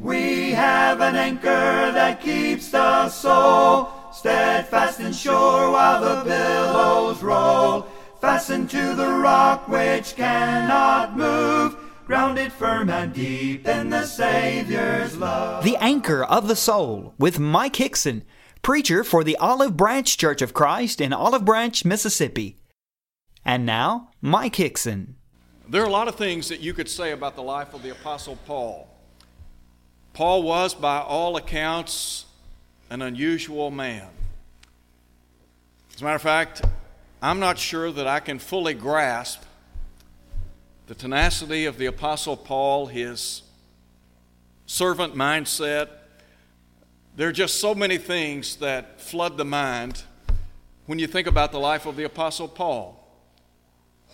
We 0.00 0.50
have 0.52 1.00
an 1.00 1.16
anchor 1.16 1.92
that 1.92 2.20
keeps 2.20 2.70
the 2.70 3.08
soul 3.08 3.90
steadfast 4.12 5.00
and 5.00 5.14
sure 5.14 5.70
while 5.70 6.00
the 6.00 6.24
billows 6.24 7.22
roll. 7.22 7.86
Fastened 8.20 8.70
to 8.70 8.94
the 8.94 9.08
rock 9.08 9.68
which 9.68 10.16
cannot 10.16 11.16
move, 11.16 11.76
grounded 12.06 12.50
firm 12.50 12.88
and 12.88 13.12
deep 13.12 13.68
in 13.68 13.90
the 13.90 14.04
Savior's 14.04 15.16
love. 15.16 15.62
The 15.64 15.76
Anchor 15.76 16.24
of 16.24 16.48
the 16.48 16.56
Soul 16.56 17.14
with 17.18 17.38
Mike 17.38 17.76
Hickson, 17.76 18.24
preacher 18.62 19.04
for 19.04 19.22
the 19.22 19.36
Olive 19.36 19.76
Branch 19.76 20.16
Church 20.16 20.40
of 20.40 20.54
Christ 20.54 21.00
in 21.00 21.12
Olive 21.12 21.44
Branch, 21.44 21.84
Mississippi. 21.84 22.56
And 23.44 23.66
now, 23.66 24.08
Mike 24.22 24.56
Hickson. 24.56 25.16
There 25.68 25.82
are 25.82 25.86
a 25.86 25.90
lot 25.90 26.08
of 26.08 26.16
things 26.16 26.48
that 26.48 26.60
you 26.60 26.72
could 26.72 26.88
say 26.88 27.12
about 27.12 27.36
the 27.36 27.42
life 27.42 27.74
of 27.74 27.82
the 27.82 27.90
Apostle 27.90 28.38
Paul. 28.46 28.88
Paul 30.16 30.44
was, 30.44 30.72
by 30.72 31.00
all 31.00 31.36
accounts, 31.36 32.24
an 32.88 33.02
unusual 33.02 33.70
man. 33.70 34.08
As 35.94 36.00
a 36.00 36.04
matter 36.04 36.16
of 36.16 36.22
fact, 36.22 36.62
I'm 37.20 37.38
not 37.38 37.58
sure 37.58 37.92
that 37.92 38.06
I 38.06 38.20
can 38.20 38.38
fully 38.38 38.72
grasp 38.72 39.42
the 40.86 40.94
tenacity 40.94 41.66
of 41.66 41.76
the 41.76 41.84
Apostle 41.84 42.34
Paul, 42.34 42.86
his 42.86 43.42
servant 44.64 45.14
mindset. 45.14 45.90
There 47.14 47.28
are 47.28 47.32
just 47.32 47.60
so 47.60 47.74
many 47.74 47.98
things 47.98 48.56
that 48.56 48.98
flood 48.98 49.36
the 49.36 49.44
mind 49.44 50.04
when 50.86 50.98
you 50.98 51.06
think 51.06 51.26
about 51.26 51.52
the 51.52 51.60
life 51.60 51.84
of 51.84 51.96
the 51.96 52.04
Apostle 52.04 52.48
Paul. 52.48 53.06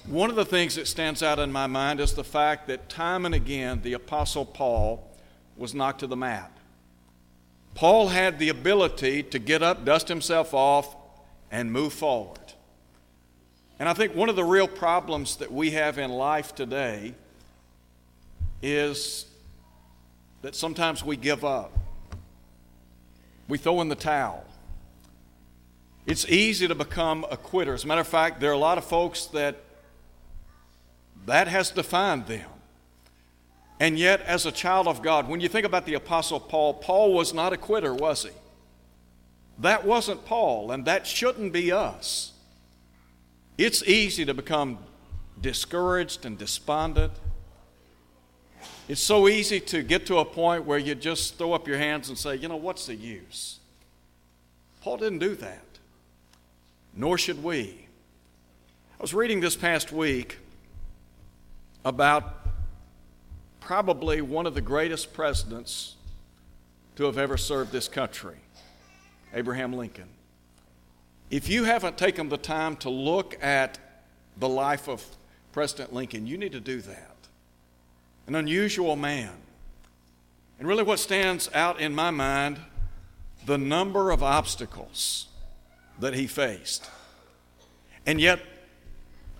One 0.06 0.30
of 0.30 0.36
the 0.36 0.44
things 0.44 0.74
that 0.74 0.88
stands 0.88 1.22
out 1.22 1.38
in 1.38 1.52
my 1.52 1.68
mind 1.68 2.00
is 2.00 2.14
the 2.14 2.24
fact 2.24 2.66
that 2.66 2.88
time 2.88 3.24
and 3.24 3.36
again 3.36 3.82
the 3.82 3.92
Apostle 3.92 4.44
Paul 4.44 5.08
was 5.56 5.74
knocked 5.74 6.00
to 6.00 6.06
the 6.06 6.16
mat. 6.16 6.50
Paul 7.74 8.08
had 8.08 8.38
the 8.38 8.48
ability 8.48 9.22
to 9.24 9.38
get 9.38 9.62
up, 9.62 9.84
dust 9.84 10.08
himself 10.08 10.52
off, 10.52 10.94
and 11.50 11.72
move 11.72 11.92
forward. 11.92 12.38
And 13.78 13.88
I 13.88 13.94
think 13.94 14.14
one 14.14 14.28
of 14.28 14.36
the 14.36 14.44
real 14.44 14.68
problems 14.68 15.36
that 15.36 15.50
we 15.50 15.70
have 15.72 15.98
in 15.98 16.10
life 16.10 16.54
today 16.54 17.14
is 18.62 19.26
that 20.42 20.54
sometimes 20.54 21.04
we 21.04 21.16
give 21.16 21.44
up. 21.44 21.72
We 23.48 23.58
throw 23.58 23.80
in 23.80 23.88
the 23.88 23.94
towel. 23.94 24.44
It's 26.06 26.26
easy 26.28 26.68
to 26.68 26.74
become 26.74 27.24
a 27.30 27.36
quitter. 27.36 27.74
As 27.74 27.84
a 27.84 27.86
matter 27.86 28.00
of 28.00 28.08
fact, 28.08 28.40
there 28.40 28.50
are 28.50 28.54
a 28.54 28.58
lot 28.58 28.78
of 28.78 28.84
folks 28.84 29.26
that 29.26 29.56
that 31.26 31.48
has 31.48 31.70
defined 31.70 32.26
them. 32.26 32.48
And 33.82 33.98
yet, 33.98 34.20
as 34.20 34.46
a 34.46 34.52
child 34.52 34.86
of 34.86 35.02
God, 35.02 35.28
when 35.28 35.40
you 35.40 35.48
think 35.48 35.66
about 35.66 35.86
the 35.86 35.94
Apostle 35.94 36.38
Paul, 36.38 36.74
Paul 36.74 37.12
was 37.14 37.34
not 37.34 37.52
a 37.52 37.56
quitter, 37.56 37.92
was 37.92 38.22
he? 38.22 38.30
That 39.58 39.84
wasn't 39.84 40.24
Paul, 40.24 40.70
and 40.70 40.84
that 40.84 41.04
shouldn't 41.04 41.52
be 41.52 41.72
us. 41.72 42.30
It's 43.58 43.82
easy 43.82 44.24
to 44.24 44.34
become 44.34 44.78
discouraged 45.40 46.24
and 46.24 46.38
despondent. 46.38 47.12
It's 48.86 49.00
so 49.00 49.26
easy 49.26 49.58
to 49.58 49.82
get 49.82 50.06
to 50.06 50.18
a 50.18 50.24
point 50.24 50.64
where 50.64 50.78
you 50.78 50.94
just 50.94 51.36
throw 51.36 51.52
up 51.52 51.66
your 51.66 51.78
hands 51.78 52.08
and 52.08 52.16
say, 52.16 52.36
you 52.36 52.46
know, 52.46 52.54
what's 52.54 52.86
the 52.86 52.94
use? 52.94 53.58
Paul 54.80 54.98
didn't 54.98 55.18
do 55.18 55.34
that, 55.34 55.66
nor 56.94 57.18
should 57.18 57.42
we. 57.42 57.88
I 59.00 59.02
was 59.02 59.12
reading 59.12 59.40
this 59.40 59.56
past 59.56 59.90
week 59.90 60.38
about 61.84 62.41
probably 63.64 64.20
one 64.20 64.46
of 64.46 64.54
the 64.54 64.60
greatest 64.60 65.12
presidents 65.12 65.94
to 66.96 67.04
have 67.04 67.16
ever 67.16 67.36
served 67.36 67.72
this 67.72 67.88
country, 67.88 68.36
Abraham 69.32 69.72
Lincoln. 69.72 70.08
If 71.30 71.48
you 71.48 71.64
haven't 71.64 71.96
taken 71.96 72.28
the 72.28 72.36
time 72.36 72.76
to 72.76 72.90
look 72.90 73.42
at 73.42 73.78
the 74.36 74.48
life 74.48 74.88
of 74.88 75.04
President 75.52 75.92
Lincoln, 75.92 76.26
you 76.26 76.36
need 76.36 76.52
to 76.52 76.60
do 76.60 76.80
that. 76.82 77.16
An 78.26 78.34
unusual 78.34 78.96
man. 78.96 79.32
And 80.58 80.68
really, 80.68 80.82
what 80.82 80.98
stands 80.98 81.48
out 81.54 81.80
in 81.80 81.94
my 81.94 82.10
mind, 82.10 82.58
the 83.46 83.58
number 83.58 84.10
of 84.10 84.22
obstacles 84.22 85.28
that 85.98 86.14
he 86.14 86.26
faced. 86.26 86.88
And 88.06 88.20
yet, 88.20 88.40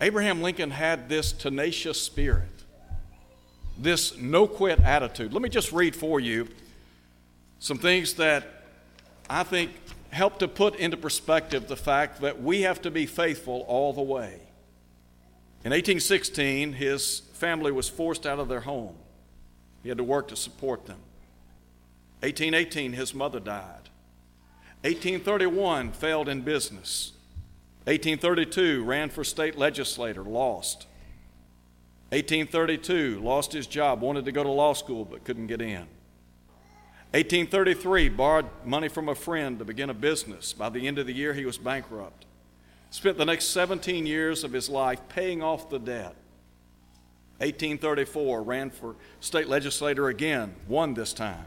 Abraham 0.00 0.42
Lincoln 0.42 0.70
had 0.70 1.08
this 1.08 1.32
tenacious 1.32 2.00
spirit 2.00 2.61
this 3.82 4.16
no 4.16 4.46
quit 4.46 4.80
attitude. 4.80 5.32
Let 5.32 5.42
me 5.42 5.48
just 5.48 5.72
read 5.72 5.96
for 5.96 6.20
you 6.20 6.48
some 7.58 7.78
things 7.78 8.14
that 8.14 8.46
I 9.28 9.42
think 9.42 9.70
help 10.10 10.38
to 10.40 10.48
put 10.48 10.76
into 10.76 10.96
perspective 10.96 11.68
the 11.68 11.76
fact 11.76 12.20
that 12.20 12.42
we 12.42 12.62
have 12.62 12.82
to 12.82 12.90
be 12.90 13.06
faithful 13.06 13.64
all 13.66 13.92
the 13.92 14.02
way. 14.02 14.40
In 15.64 15.70
1816, 15.70 16.74
his 16.74 17.20
family 17.34 17.72
was 17.72 17.88
forced 17.88 18.26
out 18.26 18.38
of 18.38 18.48
their 18.48 18.60
home. 18.60 18.94
He 19.82 19.88
had 19.88 19.98
to 19.98 20.04
work 20.04 20.28
to 20.28 20.36
support 20.36 20.86
them. 20.86 20.98
1818, 22.20 22.92
his 22.92 23.14
mother 23.14 23.40
died. 23.40 23.88
1831, 24.82 25.92
failed 25.92 26.28
in 26.28 26.42
business. 26.42 27.12
1832, 27.84 28.84
ran 28.84 29.08
for 29.08 29.24
state 29.24 29.56
legislator, 29.56 30.22
lost. 30.22 30.86
1832, 32.12 33.20
lost 33.22 33.54
his 33.54 33.66
job, 33.66 34.02
wanted 34.02 34.26
to 34.26 34.32
go 34.32 34.42
to 34.42 34.50
law 34.50 34.74
school 34.74 35.06
but 35.06 35.24
couldn't 35.24 35.46
get 35.46 35.62
in. 35.62 35.86
1833, 37.12 38.10
borrowed 38.10 38.50
money 38.66 38.88
from 38.88 39.08
a 39.08 39.14
friend 39.14 39.58
to 39.58 39.64
begin 39.64 39.88
a 39.88 39.94
business. 39.94 40.52
By 40.52 40.68
the 40.68 40.86
end 40.86 40.98
of 40.98 41.06
the 41.06 41.14
year, 41.14 41.32
he 41.32 41.46
was 41.46 41.56
bankrupt. 41.56 42.26
Spent 42.90 43.16
the 43.16 43.24
next 43.24 43.46
17 43.46 44.04
years 44.04 44.44
of 44.44 44.52
his 44.52 44.68
life 44.68 45.00
paying 45.08 45.42
off 45.42 45.70
the 45.70 45.78
debt. 45.78 46.14
1834, 47.38 48.42
ran 48.42 48.68
for 48.68 48.94
state 49.20 49.48
legislator 49.48 50.08
again, 50.08 50.54
won 50.68 50.92
this 50.92 51.14
time. 51.14 51.46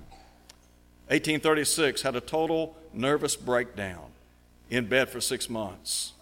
1836, 1.09 2.01
had 2.01 2.15
a 2.15 2.21
total 2.21 2.75
nervous 2.91 3.35
breakdown, 3.35 4.09
in 4.71 4.87
bed 4.87 5.09
for 5.09 5.21
six 5.21 5.47
months. 5.47 6.13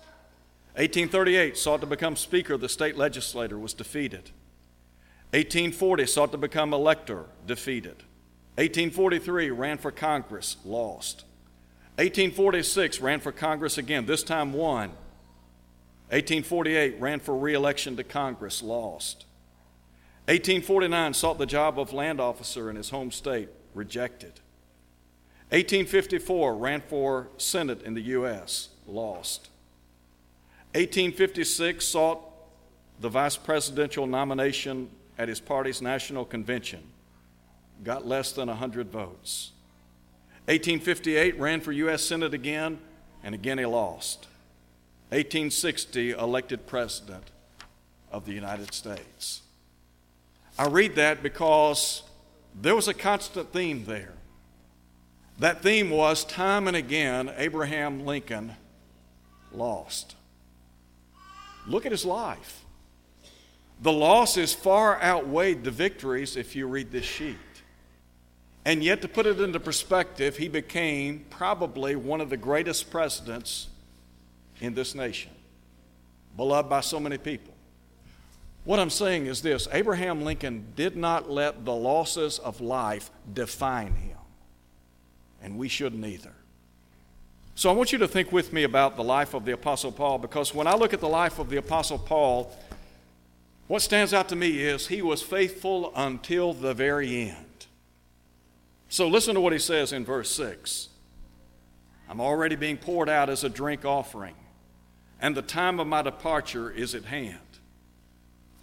1838 0.75 1.55
sought 1.55 1.81
to 1.81 1.87
become 1.87 2.15
Speaker 2.15 2.53
of 2.53 2.61
the 2.61 2.69
state 2.69 2.97
legislature, 2.97 3.59
was 3.59 3.75
defeated. 3.75 4.31
1840 5.31 6.05
sought 6.07 6.31
to 6.31 6.37
become 6.37 6.73
elector, 6.73 7.25
defeated. 7.45 8.03
1843 8.55 9.51
ran 9.51 9.77
for 9.77 9.91
Congress, 9.91 10.57
lost. 10.65 11.25
1846 11.97 13.01
ran 13.01 13.19
for 13.19 13.31
Congress 13.31 13.77
again, 13.77 14.07
this 14.07 14.23
time 14.23 14.51
won. 14.51 14.89
1848 16.09 16.99
ran 16.99 17.19
for 17.19 17.35
re 17.37 17.53
election 17.53 17.95
to 17.95 18.03
Congress, 18.03 18.63
lost. 18.63 19.25
1849 20.25 21.13
sought 21.13 21.37
the 21.37 21.45
job 21.45 21.77
of 21.77 21.93
land 21.93 22.19
officer 22.19 22.69
in 22.69 22.75
his 22.75 22.89
home 22.89 23.11
state, 23.11 23.49
rejected. 23.75 24.39
1854 25.49 26.55
ran 26.55 26.81
for 26.81 27.27
Senate 27.37 27.83
in 27.83 27.93
the 27.93 28.01
U.S., 28.01 28.69
lost. 28.87 29.49
1856 30.73 31.85
sought 31.85 32.19
the 32.99 33.09
vice 33.09 33.37
presidential 33.37 34.07
nomination 34.07 34.89
at 35.17 35.27
his 35.27 35.39
party's 35.39 35.81
national 35.81 36.25
convention, 36.25 36.81
got 37.83 38.07
less 38.07 38.31
than 38.31 38.47
100 38.47 38.89
votes. 38.89 39.51
1858 40.45 41.39
ran 41.39 41.61
for 41.61 41.71
U.S. 41.71 42.01
Senate 42.03 42.33
again, 42.33 42.79
and 43.23 43.35
again 43.35 43.57
he 43.57 43.65
lost. 43.65 44.27
1860 45.09 46.11
elected 46.11 46.65
president 46.65 47.29
of 48.11 48.25
the 48.25 48.33
United 48.33 48.73
States. 48.73 49.43
I 50.57 50.67
read 50.67 50.95
that 50.95 51.21
because 51.21 52.03
there 52.59 52.75
was 52.75 52.87
a 52.87 52.93
constant 52.93 53.53
theme 53.53 53.85
there. 53.85 54.13
That 55.39 55.61
theme 55.61 55.89
was 55.89 56.23
time 56.23 56.67
and 56.67 56.77
again 56.77 57.31
Abraham 57.37 58.05
Lincoln 58.05 58.55
lost. 59.51 60.15
Look 61.67 61.85
at 61.85 61.91
his 61.91 62.05
life. 62.05 62.63
The 63.81 63.91
losses 63.91 64.53
far 64.53 65.01
outweighed 65.01 65.63
the 65.63 65.71
victories 65.71 66.35
if 66.35 66.55
you 66.55 66.67
read 66.67 66.91
this 66.91 67.05
sheet. 67.05 67.37
And 68.65 68.81
yet, 68.81 69.01
to 69.01 69.09
put 69.09 69.25
it 69.25 69.41
into 69.41 69.59
perspective, 69.59 70.37
he 70.37 70.47
became 70.47 71.25
probably 71.29 71.95
one 71.97 72.21
of 72.21 72.29
the 72.29 72.37
greatest 72.37 72.89
presidents 72.89 73.67
in 74.61 74.73
this 74.73 74.95
nation, 74.95 75.31
beloved 76.37 76.69
by 76.69 76.79
so 76.79 76.99
many 76.99 77.17
people. 77.17 77.53
What 78.63 78.79
I'm 78.79 78.89
saying 78.89 79.25
is 79.25 79.41
this 79.41 79.67
Abraham 79.73 80.21
Lincoln 80.21 80.71
did 80.77 80.95
not 80.95 81.29
let 81.29 81.65
the 81.65 81.73
losses 81.73 82.39
of 82.39 82.61
life 82.61 83.11
define 83.33 83.95
him, 83.95 84.17
and 85.41 85.57
we 85.57 85.67
shouldn't 85.67 86.05
either. 86.05 86.33
So 87.55 87.69
I 87.69 87.73
want 87.73 87.91
you 87.91 87.99
to 87.99 88.07
think 88.07 88.31
with 88.31 88.51
me 88.51 88.63
about 88.63 88.95
the 88.95 89.03
life 89.03 89.33
of 89.33 89.45
the 89.45 89.53
Apostle 89.53 89.91
Paul 89.91 90.17
because 90.17 90.55
when 90.55 90.65
I 90.65 90.75
look 90.75 90.93
at 90.93 90.99
the 90.99 91.09
life 91.09 91.37
of 91.37 91.49
the 91.49 91.57
Apostle 91.57 91.99
Paul, 91.99 92.55
what 93.67 93.81
stands 93.81 94.13
out 94.13 94.29
to 94.29 94.35
me 94.35 94.59
is 94.59 94.87
he 94.87 95.01
was 95.01 95.21
faithful 95.21 95.93
until 95.95 96.53
the 96.53 96.73
very 96.73 97.29
end. 97.29 97.67
So 98.89 99.07
listen 99.07 99.35
to 99.35 99.41
what 99.41 99.53
he 99.53 99.59
says 99.59 99.93
in 99.93 100.03
verse 100.03 100.31
6 100.31 100.89
I'm 102.09 102.19
already 102.19 102.55
being 102.55 102.77
poured 102.77 103.09
out 103.09 103.29
as 103.29 103.43
a 103.43 103.49
drink 103.49 103.85
offering, 103.85 104.35
and 105.21 105.35
the 105.35 105.41
time 105.41 105.79
of 105.79 105.87
my 105.87 106.01
departure 106.01 106.69
is 106.69 106.93
at 106.93 107.05
hand. 107.05 107.39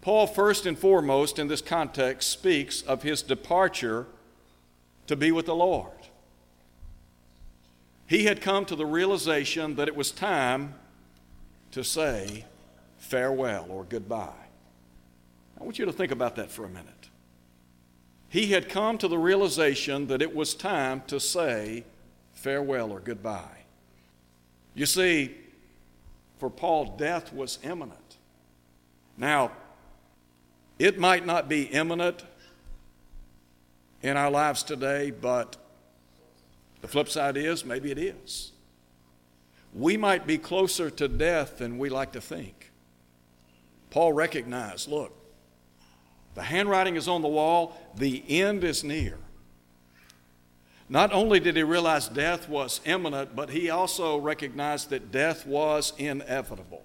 Paul, 0.03 0.27
first 0.27 0.67
and 0.67 0.79
foremost, 0.79 1.39
in 1.39 1.49
this 1.49 1.61
context, 1.61 2.31
speaks 2.31 2.83
of 2.83 3.03
his 3.03 3.23
departure 3.23 4.07
to 5.07 5.17
be 5.17 5.33
with 5.33 5.47
the 5.47 5.55
Lord. 5.55 5.91
He 8.11 8.25
had 8.25 8.41
come 8.41 8.65
to 8.65 8.75
the 8.75 8.85
realization 8.85 9.77
that 9.77 9.87
it 9.87 9.95
was 9.95 10.11
time 10.11 10.75
to 11.71 11.85
say 11.85 12.45
farewell 12.99 13.67
or 13.69 13.85
goodbye. 13.85 14.33
I 15.61 15.63
want 15.63 15.79
you 15.79 15.85
to 15.85 15.93
think 15.93 16.11
about 16.11 16.35
that 16.35 16.51
for 16.51 16.65
a 16.65 16.69
minute. 16.69 17.09
He 18.29 18.49
had 18.49 18.69
come 18.69 18.99
to 18.99 19.07
the 19.07 19.17
realization 19.17 20.09
that 20.09 20.23
it 20.23 20.35
was 20.35 20.55
time 20.55 21.05
to 21.07 21.21
say 21.21 21.85
farewell 22.33 22.91
or 22.91 22.99
goodbye. 22.99 23.59
You 24.75 24.87
see, 24.87 25.37
for 26.39 26.51
Paul, 26.51 26.97
death 26.97 27.33
was 27.33 27.61
imminent. 27.63 28.17
Now, 29.17 29.53
it 30.81 30.99
might 30.99 31.25
not 31.25 31.49
be 31.49 31.63
imminent 31.63 32.25
in 34.03 34.17
our 34.17 34.33
lives 34.33 34.65
today, 34.65 35.13
but 35.13 35.57
the 36.81 36.89
flip 36.89 37.09
side 37.09 37.37
is 37.37 37.65
maybe 37.65 37.91
it 37.91 37.99
is. 37.99 38.53
We 39.75 39.97
might 39.97 40.27
be 40.27 40.39
closer 40.39 40.91
to 40.91 41.09
death 41.09 41.59
than 41.59 41.79
we 41.79 41.91
like 41.91 42.13
to 42.13 42.21
think. 42.21 42.71
Paul 43.91 44.13
recognized 44.13 44.89
look, 44.89 45.17
the 46.35 46.43
handwriting 46.43 46.97
is 46.97 47.09
on 47.09 47.23
the 47.23 47.29
wall, 47.29 47.81
the 47.97 48.23
end 48.29 48.65
is 48.65 48.85
near. 48.85 49.19
Not 50.89 51.13
only 51.13 51.39
did 51.39 51.55
he 51.55 51.63
realize 51.63 52.09
death 52.09 52.49
was 52.49 52.81
imminent, 52.85 53.37
but 53.37 53.51
he 53.51 53.71
also 53.71 54.19
recognized 54.19 54.91
that 54.91 55.13
death 55.13 55.47
was 55.47 55.93
inevitable. 55.99 56.83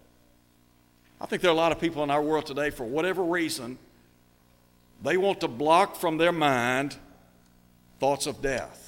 I 1.20 1.26
think 1.26 1.42
there 1.42 1.50
are 1.50 1.56
a 1.56 1.58
lot 1.58 1.72
of 1.72 1.80
people 1.80 2.04
in 2.04 2.12
our 2.12 2.22
world 2.22 2.46
today, 2.46 2.70
for 2.70 2.84
whatever 2.84 3.24
reason, 3.24 3.80
they 5.02 5.18
want 5.18 5.42
to 5.42 5.48
block 5.48 5.96
from 5.96 6.18
their 6.18 6.32
mind 6.32 6.98
thoughts 8.00 8.28
of 8.28 8.44
death. 8.44 8.85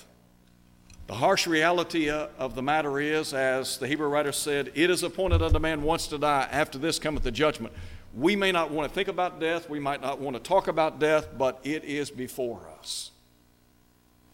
The 1.07 1.15
harsh 1.15 1.47
reality 1.47 2.09
uh, 2.09 2.27
of 2.37 2.53
the 2.53 2.61
matter 2.61 2.99
is, 2.99 3.33
as 3.33 3.77
the 3.77 3.87
Hebrew 3.87 4.07
writer 4.07 4.33
said, 4.33 4.73
it 4.75 4.89
is 4.89 5.03
appointed 5.03 5.41
unto 5.41 5.57
man 5.57 5.81
once 5.81 6.07
to 6.07 6.17
die, 6.17 6.47
after 6.51 6.77
this 6.77 6.99
cometh 6.99 7.23
the 7.23 7.31
judgment. 7.31 7.73
We 8.13 8.35
may 8.35 8.51
not 8.51 8.71
want 8.71 8.89
to 8.89 8.93
think 8.93 9.07
about 9.07 9.39
death, 9.39 9.69
we 9.69 9.79
might 9.79 10.01
not 10.01 10.19
want 10.19 10.35
to 10.35 10.41
talk 10.41 10.67
about 10.67 10.99
death, 10.99 11.29
but 11.37 11.59
it 11.63 11.85
is 11.85 12.11
before 12.11 12.59
us. 12.77 13.11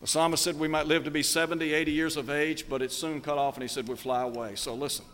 The 0.01 0.07
psalmist 0.07 0.43
said 0.43 0.59
we 0.59 0.67
might 0.67 0.87
live 0.87 1.03
to 1.03 1.11
be 1.11 1.21
70, 1.21 1.73
80 1.73 1.91
years 1.91 2.17
of 2.17 2.29
age, 2.29 2.67
but 2.67 2.81
it's 2.81 2.95
soon 2.95 3.21
cut 3.21 3.37
off, 3.37 3.55
and 3.55 3.61
he 3.61 3.69
said 3.69 3.87
we 3.87 3.95
fly 3.95 4.23
away. 4.23 4.55
So 4.55 4.73
listen, 4.73 5.05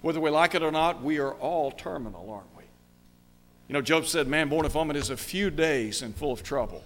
whether 0.00 0.20
we 0.20 0.30
like 0.30 0.54
it 0.54 0.62
or 0.62 0.72
not, 0.72 1.02
we 1.02 1.18
are 1.18 1.34
all 1.34 1.70
terminal, 1.70 2.30
aren't 2.30 2.56
we? 2.56 2.64
You 3.68 3.74
know, 3.74 3.82
Job 3.82 4.06
said, 4.06 4.26
Man 4.26 4.48
born 4.48 4.64
of 4.64 4.74
woman 4.74 4.96
is 4.96 5.10
a 5.10 5.16
few 5.16 5.50
days 5.50 6.00
and 6.00 6.16
full 6.16 6.32
of 6.32 6.42
trouble. 6.42 6.82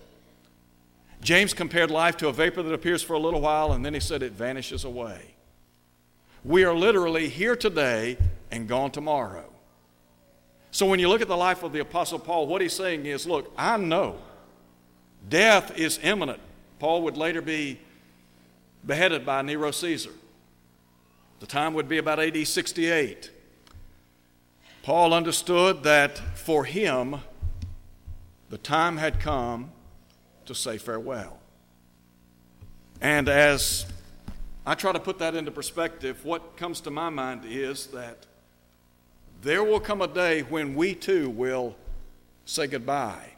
James 1.22 1.54
compared 1.54 1.90
life 1.90 2.16
to 2.16 2.28
a 2.28 2.32
vapor 2.32 2.62
that 2.62 2.74
appears 2.74 3.02
for 3.02 3.14
a 3.14 3.18
little 3.18 3.40
while, 3.40 3.72
and 3.72 3.84
then 3.84 3.94
he 3.94 4.00
said 4.00 4.22
it 4.22 4.32
vanishes 4.32 4.84
away. 4.84 5.34
We 6.44 6.64
are 6.64 6.74
literally 6.74 7.28
here 7.28 7.54
today 7.54 8.18
and 8.50 8.68
gone 8.68 8.90
tomorrow. 8.90 9.44
So 10.72 10.86
when 10.86 10.98
you 10.98 11.08
look 11.08 11.20
at 11.20 11.28
the 11.28 11.36
life 11.36 11.62
of 11.62 11.72
the 11.72 11.80
Apostle 11.80 12.18
Paul, 12.18 12.48
what 12.48 12.60
he's 12.60 12.72
saying 12.72 13.06
is 13.06 13.26
look, 13.26 13.52
I 13.56 13.76
know 13.76 14.18
death 15.28 15.78
is 15.78 16.00
imminent. 16.02 16.40
Paul 16.78 17.02
would 17.02 17.16
later 17.16 17.42
be 17.42 17.78
beheaded 18.84 19.24
by 19.24 19.42
Nero 19.42 19.70
Caesar. 19.70 20.10
The 21.38 21.46
time 21.46 21.74
would 21.74 21.88
be 21.88 21.98
about 21.98 22.18
AD 22.18 22.46
68. 22.46 23.30
Paul 24.82 25.12
understood 25.12 25.82
that 25.84 26.18
for 26.36 26.64
him, 26.64 27.16
the 28.48 28.58
time 28.58 28.96
had 28.96 29.20
come 29.20 29.71
to 30.46 30.54
say 30.54 30.78
farewell. 30.78 31.38
And 33.00 33.28
as 33.28 33.86
I 34.64 34.74
try 34.74 34.92
to 34.92 35.00
put 35.00 35.18
that 35.18 35.34
into 35.34 35.50
perspective, 35.50 36.24
what 36.24 36.56
comes 36.56 36.80
to 36.82 36.90
my 36.90 37.10
mind 37.10 37.42
is 37.44 37.86
that 37.88 38.26
there 39.42 39.64
will 39.64 39.80
come 39.80 40.00
a 40.00 40.06
day 40.06 40.42
when 40.42 40.74
we 40.76 40.94
too 40.94 41.28
will 41.28 41.74
say 42.44 42.66
goodbye 42.68 43.30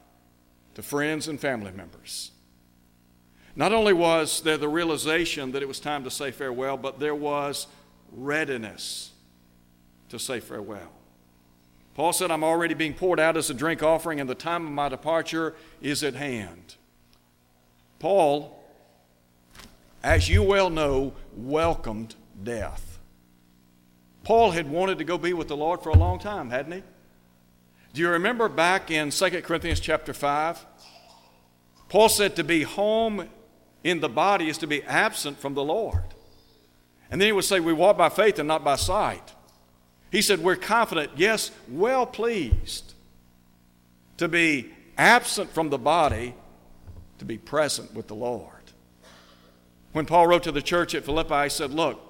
to 0.74 0.82
friends 0.82 1.28
and 1.28 1.40
family 1.40 1.72
members. 1.72 2.30
Not 3.56 3.72
only 3.72 3.92
was 3.92 4.42
there 4.42 4.58
the 4.58 4.68
realization 4.68 5.52
that 5.52 5.62
it 5.62 5.68
was 5.68 5.80
time 5.80 6.04
to 6.04 6.10
say 6.10 6.30
farewell, 6.30 6.76
but 6.76 6.98
there 6.98 7.14
was 7.14 7.68
readiness 8.12 9.12
to 10.10 10.18
say 10.18 10.40
farewell. 10.40 10.92
Paul 11.94 12.12
said, 12.12 12.30
I'm 12.32 12.42
already 12.42 12.74
being 12.74 12.94
poured 12.94 13.20
out 13.20 13.36
as 13.36 13.50
a 13.50 13.54
drink 13.54 13.82
offering, 13.82 14.20
and 14.20 14.28
the 14.28 14.34
time 14.34 14.66
of 14.66 14.72
my 14.72 14.88
departure 14.88 15.54
is 15.80 16.02
at 16.02 16.14
hand. 16.14 16.74
Paul, 18.04 18.62
as 20.02 20.28
you 20.28 20.42
well 20.42 20.68
know, 20.68 21.14
welcomed 21.34 22.14
death. 22.42 22.98
Paul 24.24 24.50
had 24.50 24.70
wanted 24.70 24.98
to 24.98 25.04
go 25.04 25.16
be 25.16 25.32
with 25.32 25.48
the 25.48 25.56
Lord 25.56 25.82
for 25.82 25.88
a 25.88 25.96
long 25.96 26.18
time, 26.18 26.50
hadn't 26.50 26.72
he? 26.72 26.82
Do 27.94 28.02
you 28.02 28.10
remember 28.10 28.50
back 28.50 28.90
in 28.90 29.08
2 29.08 29.40
Corinthians 29.40 29.80
chapter 29.80 30.12
5? 30.12 30.66
Paul 31.88 32.10
said 32.10 32.36
to 32.36 32.44
be 32.44 32.64
home 32.64 33.26
in 33.82 34.00
the 34.00 34.10
body 34.10 34.50
is 34.50 34.58
to 34.58 34.66
be 34.66 34.82
absent 34.82 35.38
from 35.38 35.54
the 35.54 35.64
Lord. 35.64 36.04
And 37.10 37.18
then 37.18 37.28
he 37.28 37.32
would 37.32 37.44
say, 37.44 37.58
We 37.58 37.72
walk 37.72 37.96
by 37.96 38.10
faith 38.10 38.38
and 38.38 38.46
not 38.46 38.62
by 38.62 38.76
sight. 38.76 39.32
He 40.12 40.20
said, 40.20 40.40
We're 40.40 40.56
confident, 40.56 41.12
yes, 41.16 41.52
well 41.70 42.04
pleased 42.04 42.92
to 44.18 44.28
be 44.28 44.74
absent 44.98 45.54
from 45.54 45.70
the 45.70 45.78
body, 45.78 46.34
to 47.24 47.28
be 47.28 47.38
present 47.38 47.94
with 47.94 48.06
the 48.06 48.14
Lord. 48.14 48.50
When 49.92 50.06
Paul 50.06 50.26
wrote 50.26 50.42
to 50.44 50.52
the 50.52 50.62
church 50.62 50.94
at 50.94 51.04
Philippi, 51.04 51.44
he 51.44 51.48
said, 51.48 51.70
Look, 51.70 52.00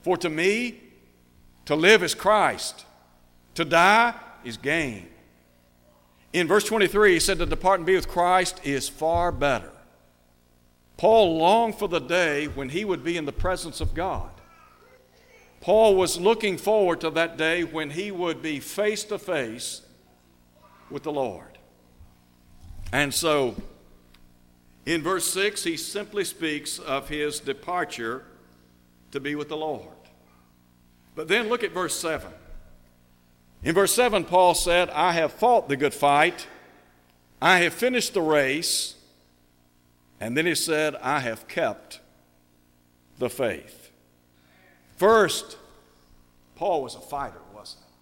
for 0.00 0.16
to 0.16 0.30
me, 0.30 0.80
to 1.66 1.76
live 1.76 2.02
is 2.02 2.14
Christ, 2.14 2.84
to 3.54 3.64
die 3.64 4.14
is 4.44 4.56
gain. 4.56 5.08
In 6.32 6.48
verse 6.48 6.64
23, 6.64 7.14
he 7.14 7.20
said, 7.20 7.38
To 7.38 7.46
depart 7.46 7.80
and 7.80 7.86
be 7.86 7.94
with 7.94 8.08
Christ 8.08 8.60
is 8.64 8.88
far 8.88 9.30
better. 9.30 9.70
Paul 10.96 11.36
longed 11.36 11.74
for 11.74 11.88
the 11.88 12.00
day 12.00 12.46
when 12.46 12.70
he 12.70 12.84
would 12.84 13.04
be 13.04 13.16
in 13.16 13.26
the 13.26 13.32
presence 13.32 13.80
of 13.80 13.92
God. 13.92 14.30
Paul 15.60 15.96
was 15.96 16.18
looking 16.18 16.56
forward 16.56 17.00
to 17.02 17.10
that 17.10 17.36
day 17.36 17.64
when 17.64 17.90
he 17.90 18.10
would 18.10 18.40
be 18.40 18.60
face 18.60 19.04
to 19.04 19.18
face 19.18 19.82
with 20.90 21.02
the 21.02 21.12
Lord. 21.12 21.58
And 22.92 23.12
so, 23.12 23.56
in 24.84 25.02
verse 25.02 25.26
6, 25.32 25.64
he 25.64 25.76
simply 25.76 26.24
speaks 26.24 26.78
of 26.78 27.08
his 27.08 27.38
departure 27.38 28.24
to 29.12 29.20
be 29.20 29.34
with 29.34 29.48
the 29.48 29.56
Lord. 29.56 29.88
But 31.14 31.28
then 31.28 31.48
look 31.48 31.62
at 31.62 31.72
verse 31.72 31.98
7. 31.98 32.32
In 33.62 33.74
verse 33.74 33.94
7, 33.94 34.24
Paul 34.24 34.54
said, 34.54 34.90
I 34.90 35.12
have 35.12 35.32
fought 35.32 35.68
the 35.68 35.76
good 35.76 35.94
fight, 35.94 36.48
I 37.40 37.58
have 37.58 37.72
finished 37.72 38.14
the 38.14 38.22
race, 38.22 38.96
and 40.20 40.36
then 40.36 40.46
he 40.46 40.54
said, 40.54 40.96
I 40.96 41.20
have 41.20 41.46
kept 41.46 42.00
the 43.18 43.30
faith. 43.30 43.90
First, 44.96 45.56
Paul 46.56 46.82
was 46.82 46.94
a 46.94 47.00
fighter, 47.00 47.40
wasn't 47.54 47.82
he? 47.84 47.92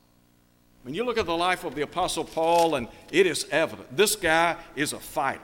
When 0.83 0.95
you 0.95 1.05
look 1.05 1.19
at 1.19 1.27
the 1.27 1.37
life 1.37 1.65
of 1.65 1.75
the 1.75 1.83
Apostle 1.83 2.25
Paul, 2.25 2.75
and 2.75 2.89
it 3.11 3.27
is 3.27 3.47
evident 3.51 3.95
this 3.95 4.17
guy 4.17 4.57
is 4.77 4.93
a 4.95 4.99
fighter. 4.99 5.41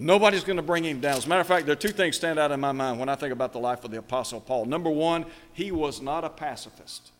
Nobody's 0.00 0.44
going 0.44 0.56
to 0.56 0.62
bring 0.62 0.84
him 0.84 0.98
down. 1.00 1.18
As 1.18 1.26
a 1.26 1.28
matter 1.28 1.42
of 1.42 1.46
fact, 1.46 1.66
there 1.66 1.74
are 1.74 1.76
two 1.76 1.88
things 1.88 2.16
stand 2.16 2.38
out 2.38 2.50
in 2.50 2.58
my 2.58 2.72
mind 2.72 2.98
when 2.98 3.10
I 3.10 3.16
think 3.16 3.32
about 3.32 3.52
the 3.52 3.58
life 3.58 3.84
of 3.84 3.90
the 3.90 3.98
Apostle 3.98 4.40
Paul. 4.40 4.64
Number 4.64 4.88
one, 4.88 5.26
he 5.52 5.70
was 5.70 6.00
not 6.00 6.24
a 6.24 6.30
pacifist. 6.30 7.12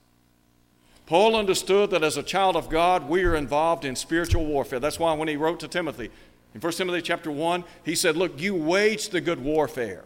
Paul 1.05 1.37
understood 1.37 1.91
that 1.91 2.03
as 2.03 2.17
a 2.17 2.23
child 2.23 2.57
of 2.57 2.71
God, 2.71 3.07
we 3.07 3.23
are 3.25 3.37
involved 3.37 3.85
in 3.85 3.97
spiritual 3.97 4.47
warfare. 4.47 4.81
That's 4.81 4.99
why 4.99 5.13
when 5.13 5.29
he 5.29 5.37
wrote 5.37 5.61
to 5.61 5.69
Timothy, 5.69 6.11
in 6.55 6.61
1 6.61 6.73
Timothy 6.73 7.03
chapter 7.03 7.31
1, 7.31 7.65
he 7.85 7.95
said, 7.95 8.17
Look, 8.17 8.41
you 8.41 8.55
wage 8.55 9.11
the 9.11 9.21
good 9.21 9.43
warfare. 9.45 10.05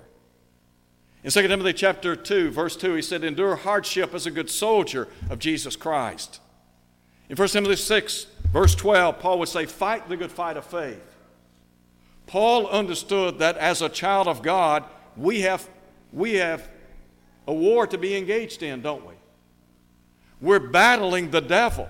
In 1.22 1.30
2 1.30 1.46
Timothy 1.46 1.74
chapter 1.74 2.16
2, 2.16 2.50
verse 2.50 2.76
2, 2.76 2.94
he 2.94 3.02
said, 3.02 3.22
Endure 3.22 3.54
hardship 3.54 4.14
as 4.14 4.26
a 4.26 4.32
good 4.32 4.50
soldier 4.50 5.06
of 5.30 5.38
Jesus 5.38 5.76
Christ. 5.76 6.40
In 7.28 7.36
1 7.36 7.48
Timothy 7.48 7.76
6, 7.76 8.26
verse 8.52 8.74
12, 8.74 9.20
Paul 9.20 9.38
would 9.38 9.48
say, 9.48 9.64
Fight 9.64 10.08
the 10.08 10.16
good 10.16 10.32
fight 10.32 10.56
of 10.56 10.64
faith. 10.64 11.13
Paul 12.34 12.66
understood 12.66 13.38
that 13.38 13.56
as 13.58 13.80
a 13.80 13.88
child 13.88 14.26
of 14.26 14.42
God, 14.42 14.82
we 15.16 15.42
have, 15.42 15.70
we 16.12 16.34
have 16.34 16.68
a 17.46 17.54
war 17.54 17.86
to 17.86 17.96
be 17.96 18.16
engaged 18.16 18.60
in, 18.64 18.82
don't 18.82 19.06
we? 19.06 19.14
We're 20.40 20.58
battling 20.58 21.30
the 21.30 21.40
devil. 21.40 21.88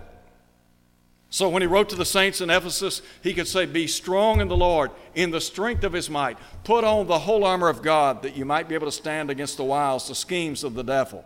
So 1.31 1.49
when 1.49 1.63
he 1.63 1.67
wrote 1.67 1.89
to 1.89 1.97
the 1.97 2.05
saints 2.05 2.43
in 2.43 2.51
Ephesus, 2.51 3.01
he 3.23 3.33
could 3.33 3.49
say, 3.49 3.65
Be 3.65 3.87
strong 3.87 4.43
in 4.43 4.49
the 4.49 4.55
Lord, 4.55 4.91
in 5.15 5.31
the 5.31 5.41
strength 5.41 5.83
of 5.83 5.95
his 5.95 6.11
might. 6.11 6.37
Put 6.63 6.85
on 6.85 7.07
the 7.07 7.21
whole 7.21 7.45
armor 7.45 7.71
of 7.71 7.81
God 7.81 8.23
that 8.23 8.37
you 8.37 8.45
might 8.45 8.69
be 8.69 8.75
able 8.75 8.89
to 8.89 8.93
stand 8.93 9.31
against 9.31 9.57
the 9.57 9.65
wiles, 9.65 10.09
the 10.09 10.15
schemes 10.15 10.63
of 10.63 10.75
the 10.75 10.85
devil. 10.85 11.25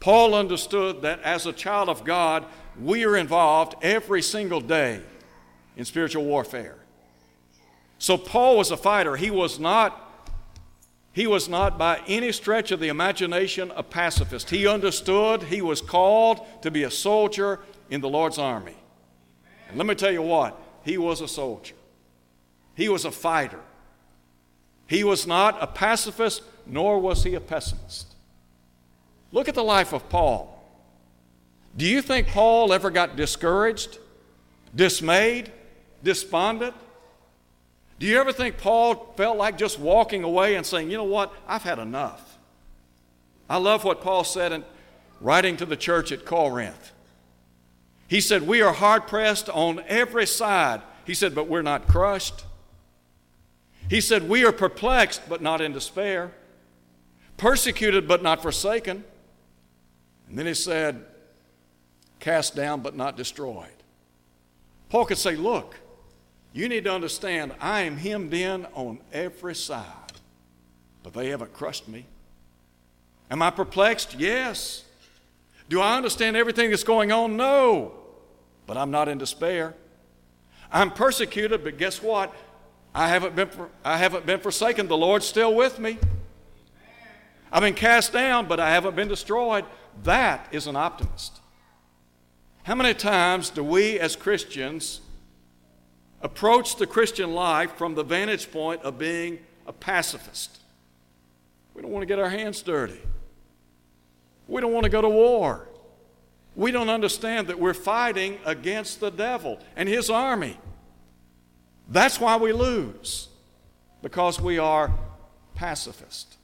Paul 0.00 0.34
understood 0.34 1.00
that 1.00 1.22
as 1.22 1.46
a 1.46 1.52
child 1.54 1.88
of 1.88 2.04
God, 2.04 2.44
we 2.78 3.06
are 3.06 3.16
involved 3.16 3.74
every 3.80 4.20
single 4.20 4.60
day 4.60 5.00
in 5.78 5.86
spiritual 5.86 6.26
warfare. 6.26 6.76
So 7.98 8.16
Paul 8.18 8.56
was 8.56 8.70
a 8.70 8.76
fighter. 8.76 9.16
He 9.16 9.30
was 9.30 9.58
not 9.58 10.02
he 11.12 11.26
was 11.26 11.48
not 11.48 11.78
by 11.78 12.02
any 12.06 12.30
stretch 12.30 12.70
of 12.72 12.78
the 12.78 12.88
imagination 12.88 13.72
a 13.74 13.82
pacifist. 13.82 14.50
He 14.50 14.66
understood 14.66 15.44
he 15.44 15.62
was 15.62 15.80
called 15.80 16.46
to 16.60 16.70
be 16.70 16.82
a 16.82 16.90
soldier 16.90 17.60
in 17.88 18.02
the 18.02 18.08
Lord's 18.08 18.36
army. 18.36 18.76
And 19.70 19.78
let 19.78 19.86
me 19.86 19.94
tell 19.94 20.12
you 20.12 20.20
what, 20.20 20.60
he 20.84 20.98
was 20.98 21.22
a 21.22 21.28
soldier. 21.28 21.74
He 22.74 22.90
was 22.90 23.06
a 23.06 23.10
fighter. 23.10 23.60
He 24.86 25.04
was 25.04 25.26
not 25.26 25.56
a 25.62 25.66
pacifist, 25.66 26.42
nor 26.66 27.00
was 27.00 27.24
he 27.24 27.34
a 27.34 27.40
pessimist. 27.40 28.14
Look 29.32 29.48
at 29.48 29.54
the 29.54 29.64
life 29.64 29.94
of 29.94 30.06
Paul. 30.10 30.52
Do 31.74 31.86
you 31.86 32.02
think 32.02 32.28
Paul 32.28 32.74
ever 32.74 32.90
got 32.90 33.16
discouraged, 33.16 33.98
dismayed, 34.74 35.50
despondent? 36.02 36.74
Do 37.98 38.06
you 38.06 38.18
ever 38.18 38.32
think 38.32 38.58
Paul 38.58 39.14
felt 39.16 39.38
like 39.38 39.56
just 39.56 39.78
walking 39.78 40.22
away 40.22 40.54
and 40.54 40.66
saying, 40.66 40.90
you 40.90 40.96
know 40.96 41.04
what, 41.04 41.32
I've 41.46 41.62
had 41.62 41.78
enough? 41.78 42.38
I 43.48 43.56
love 43.56 43.84
what 43.84 44.00
Paul 44.00 44.24
said 44.24 44.52
in 44.52 44.64
writing 45.20 45.56
to 45.58 45.66
the 45.66 45.76
church 45.76 46.12
at 46.12 46.24
Corinth. 46.24 46.92
He 48.08 48.20
said, 48.20 48.46
We 48.46 48.60
are 48.62 48.72
hard 48.72 49.06
pressed 49.06 49.48
on 49.48 49.82
every 49.86 50.26
side. 50.26 50.82
He 51.04 51.14
said, 51.14 51.34
But 51.34 51.48
we're 51.48 51.62
not 51.62 51.88
crushed. 51.88 52.44
He 53.88 54.00
said, 54.00 54.28
We 54.28 54.44
are 54.44 54.52
perplexed, 54.52 55.22
but 55.28 55.42
not 55.42 55.60
in 55.60 55.72
despair, 55.72 56.32
persecuted, 57.36 58.06
but 58.06 58.22
not 58.22 58.42
forsaken. 58.42 59.04
And 60.28 60.38
then 60.38 60.46
he 60.46 60.54
said, 60.54 61.04
Cast 62.20 62.56
down, 62.56 62.80
but 62.80 62.96
not 62.96 63.16
destroyed. 63.16 63.68
Paul 64.88 65.06
could 65.06 65.18
say, 65.18 65.36
Look, 65.36 65.76
you 66.56 66.70
need 66.70 66.84
to 66.84 66.92
understand, 66.92 67.52
I 67.60 67.82
am 67.82 67.98
hemmed 67.98 68.32
in 68.32 68.66
on 68.72 68.98
every 69.12 69.54
side, 69.54 69.84
but 71.02 71.12
they 71.12 71.28
haven't 71.28 71.52
crushed 71.52 71.86
me. 71.86 72.06
Am 73.30 73.42
I 73.42 73.50
perplexed? 73.50 74.14
Yes. 74.14 74.82
Do 75.68 75.82
I 75.82 75.98
understand 75.98 76.34
everything 76.34 76.70
that's 76.70 76.82
going 76.82 77.12
on? 77.12 77.36
No. 77.36 77.92
But 78.66 78.78
I'm 78.78 78.90
not 78.90 79.06
in 79.06 79.18
despair. 79.18 79.74
I'm 80.72 80.90
persecuted, 80.90 81.62
but 81.62 81.76
guess 81.76 82.02
what? 82.02 82.34
I 82.94 83.08
haven't 83.08 83.36
been, 83.36 83.50
I 83.84 83.98
haven't 83.98 84.24
been 84.24 84.40
forsaken. 84.40 84.88
The 84.88 84.96
Lord's 84.96 85.26
still 85.26 85.54
with 85.54 85.78
me. 85.78 85.98
I've 87.52 87.62
been 87.62 87.74
cast 87.74 88.14
down, 88.14 88.46
but 88.46 88.60
I 88.60 88.70
haven't 88.70 88.96
been 88.96 89.08
destroyed. 89.08 89.66
That 90.04 90.48
is 90.52 90.66
an 90.66 90.76
optimist. 90.76 91.38
How 92.62 92.74
many 92.74 92.94
times 92.94 93.50
do 93.50 93.62
we 93.62 94.00
as 94.00 94.16
Christians 94.16 95.02
approach 96.26 96.74
the 96.74 96.86
Christian 96.88 97.34
life 97.34 97.76
from 97.76 97.94
the 97.94 98.02
vantage 98.02 98.50
point 98.50 98.82
of 98.82 98.98
being 98.98 99.38
a 99.64 99.72
pacifist? 99.72 100.58
We 101.72 101.82
don't 101.82 101.92
want 101.92 102.02
to 102.02 102.06
get 102.06 102.18
our 102.18 102.28
hands 102.28 102.62
dirty. 102.62 103.00
We 104.48 104.60
don't 104.60 104.72
want 104.72 104.84
to 104.84 104.90
go 104.90 105.00
to 105.00 105.08
war. 105.08 105.68
We 106.56 106.72
don't 106.72 106.88
understand 106.88 107.46
that 107.46 107.60
we're 107.60 107.74
fighting 107.74 108.38
against 108.44 108.98
the 108.98 109.10
devil 109.10 109.60
and 109.76 109.88
his 109.88 110.10
army. 110.10 110.58
That's 111.88 112.18
why 112.18 112.36
we 112.36 112.52
lose, 112.52 113.28
because 114.02 114.40
we 114.40 114.58
are 114.58 114.90
pacifist. 115.54 116.36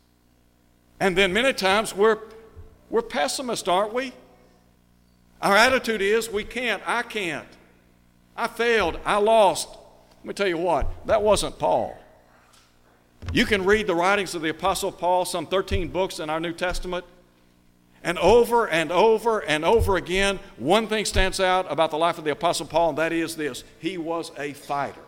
And 1.01 1.19
then 1.19 1.33
many 1.33 1.53
times 1.53 1.93
we're, 1.93 2.19
we're 2.89 3.03
pessimist, 3.03 3.69
aren't 3.69 3.93
we? 3.93 4.13
Our 5.41 5.57
attitude 5.57 6.03
is 6.03 6.31
we 6.31 6.45
can't, 6.45 6.83
I 6.87 7.03
can't. 7.03 7.49
I 8.37 8.47
failed, 8.49 8.99
I 9.05 9.19
lost. 9.19 9.69
Let 9.71 10.25
me 10.25 10.35
tell 10.35 10.49
you 10.49 10.59
what, 10.59 11.07
that 11.07 11.23
wasn't 11.23 11.59
Paul. 11.59 11.99
You 13.33 13.47
can 13.47 13.65
read 13.65 13.87
the 13.87 13.95
writings 13.95 14.35
of 14.35 14.43
the 14.43 14.51
Apostle 14.51 14.93
Paul, 14.93 15.25
some 15.25 15.47
13 15.47 15.89
books 15.89 16.19
in 16.19 16.29
our 16.29 16.41
New 16.41 16.53
Testament. 16.53 17.05
And 18.05 18.19
over 18.19 18.69
and 18.69 18.91
over 18.91 19.41
and 19.41 19.65
over 19.65 19.97
again, 19.97 20.41
one 20.57 20.89
thing 20.89 21.05
stands 21.05 21.39
out 21.39 21.71
about 21.71 21.93
the 21.93 21.99
life 21.99 22.19
of 22.19 22.25
the 22.25 22.33
Apostle 22.33 22.67
Paul, 22.67 22.91
and 22.91 22.99
that 22.99 23.13
is 23.13 23.37
this 23.37 23.63
he 23.79 23.97
was 23.97 24.33
a 24.39 24.53
fighter. 24.55 25.05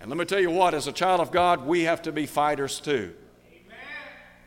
And 0.00 0.10
let 0.10 0.18
me 0.18 0.24
tell 0.24 0.40
you 0.40 0.50
what, 0.50 0.74
as 0.74 0.86
a 0.86 0.92
child 0.92 1.20
of 1.20 1.30
God, 1.30 1.64
we 1.66 1.84
have 1.84 2.02
to 2.02 2.12
be 2.12 2.26
fighters 2.26 2.80
too. 2.80 3.14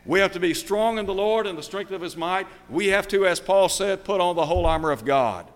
We 0.04 0.20
have 0.20 0.32
to 0.32 0.40
be 0.40 0.54
strong 0.54 0.98
in 0.98 1.06
the 1.06 1.14
Lord 1.14 1.48
and 1.48 1.58
the 1.58 1.62
strength 1.62 1.90
of 1.90 2.00
His 2.00 2.16
might. 2.16 2.46
We 2.70 2.88
have 2.88 3.08
to, 3.08 3.26
as 3.26 3.40
Paul 3.40 3.68
said, 3.68 4.04
put 4.04 4.20
on 4.20 4.36
the 4.36 4.46
whole 4.46 4.64
armor 4.64 4.92
of 4.92 5.04
God. 5.04 5.50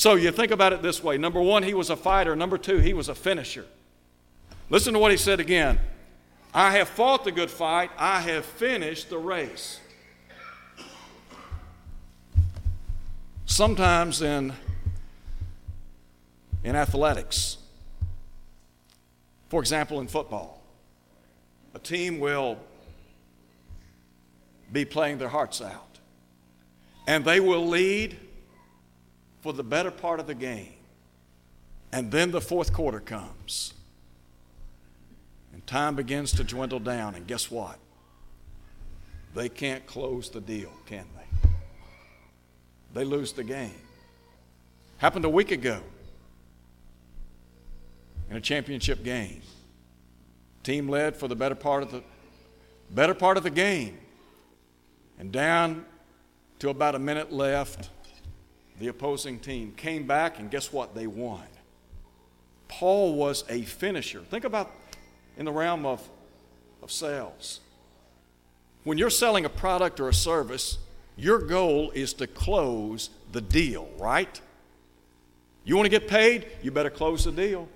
So 0.00 0.14
you 0.14 0.32
think 0.32 0.50
about 0.50 0.72
it 0.72 0.80
this 0.80 1.04
way 1.04 1.18
number 1.18 1.42
one, 1.42 1.62
he 1.62 1.74
was 1.74 1.90
a 1.90 1.94
fighter. 1.96 2.34
Number 2.34 2.56
two, 2.56 2.78
he 2.78 2.94
was 2.94 3.10
a 3.10 3.14
finisher. 3.14 3.66
Listen 4.70 4.94
to 4.94 4.98
what 4.98 5.10
he 5.10 5.18
said 5.18 5.40
again 5.40 5.78
I 6.54 6.70
have 6.78 6.88
fought 6.88 7.22
the 7.22 7.30
good 7.30 7.50
fight, 7.50 7.90
I 7.98 8.22
have 8.22 8.46
finished 8.46 9.10
the 9.10 9.18
race. 9.18 9.78
Sometimes 13.44 14.22
in, 14.22 14.54
in 16.64 16.76
athletics, 16.76 17.58
for 19.50 19.60
example, 19.60 20.00
in 20.00 20.06
football, 20.06 20.62
a 21.74 21.78
team 21.78 22.20
will 22.20 22.56
be 24.72 24.86
playing 24.86 25.18
their 25.18 25.28
hearts 25.28 25.60
out, 25.60 25.98
and 27.06 27.22
they 27.22 27.38
will 27.38 27.66
lead 27.66 28.16
for 29.40 29.52
the 29.52 29.62
better 29.62 29.90
part 29.90 30.20
of 30.20 30.26
the 30.26 30.34
game. 30.34 30.74
And 31.92 32.10
then 32.10 32.30
the 32.30 32.40
fourth 32.40 32.72
quarter 32.72 33.00
comes. 33.00 33.74
And 35.52 35.66
time 35.66 35.96
begins 35.96 36.32
to 36.32 36.44
dwindle 36.44 36.78
down. 36.78 37.14
And 37.14 37.26
guess 37.26 37.50
what? 37.50 37.78
They 39.34 39.48
can't 39.48 39.86
close 39.86 40.30
the 40.30 40.40
deal, 40.40 40.72
can 40.86 41.06
they? 41.16 41.20
they 42.92 43.04
lose 43.04 43.32
the 43.32 43.44
game. 43.44 43.74
Happened 44.98 45.24
a 45.24 45.30
week 45.30 45.50
ago 45.50 45.80
in 48.28 48.36
a 48.36 48.40
championship 48.40 49.02
game. 49.02 49.42
Team 50.62 50.88
led 50.88 51.16
for 51.16 51.26
the 51.26 51.36
better 51.36 51.54
part 51.54 51.82
of 51.82 51.90
the 51.90 52.02
better 52.90 53.14
part 53.14 53.36
of 53.36 53.42
the 53.42 53.50
game. 53.50 53.98
And 55.18 55.32
down 55.32 55.84
to 56.58 56.70
about 56.70 56.94
a 56.94 56.98
minute 56.98 57.32
left, 57.32 57.88
the 58.80 58.88
opposing 58.88 59.38
team 59.38 59.72
came 59.76 60.06
back 60.06 60.38
and 60.38 60.50
guess 60.50 60.72
what? 60.72 60.94
They 60.94 61.06
won. 61.06 61.44
Paul 62.66 63.14
was 63.14 63.44
a 63.48 63.62
finisher. 63.62 64.20
Think 64.20 64.44
about 64.44 64.72
in 65.36 65.44
the 65.44 65.52
realm 65.52 65.84
of, 65.84 66.02
of 66.82 66.90
sales. 66.90 67.60
When 68.84 68.96
you're 68.96 69.10
selling 69.10 69.44
a 69.44 69.50
product 69.50 70.00
or 70.00 70.08
a 70.08 70.14
service, 70.14 70.78
your 71.16 71.38
goal 71.38 71.90
is 71.90 72.14
to 72.14 72.26
close 72.26 73.10
the 73.32 73.42
deal, 73.42 73.90
right? 73.98 74.40
You 75.64 75.76
want 75.76 75.84
to 75.86 75.90
get 75.90 76.08
paid? 76.08 76.46
You 76.62 76.70
better 76.70 76.90
close 76.90 77.24
the 77.24 77.32
deal. 77.32 77.68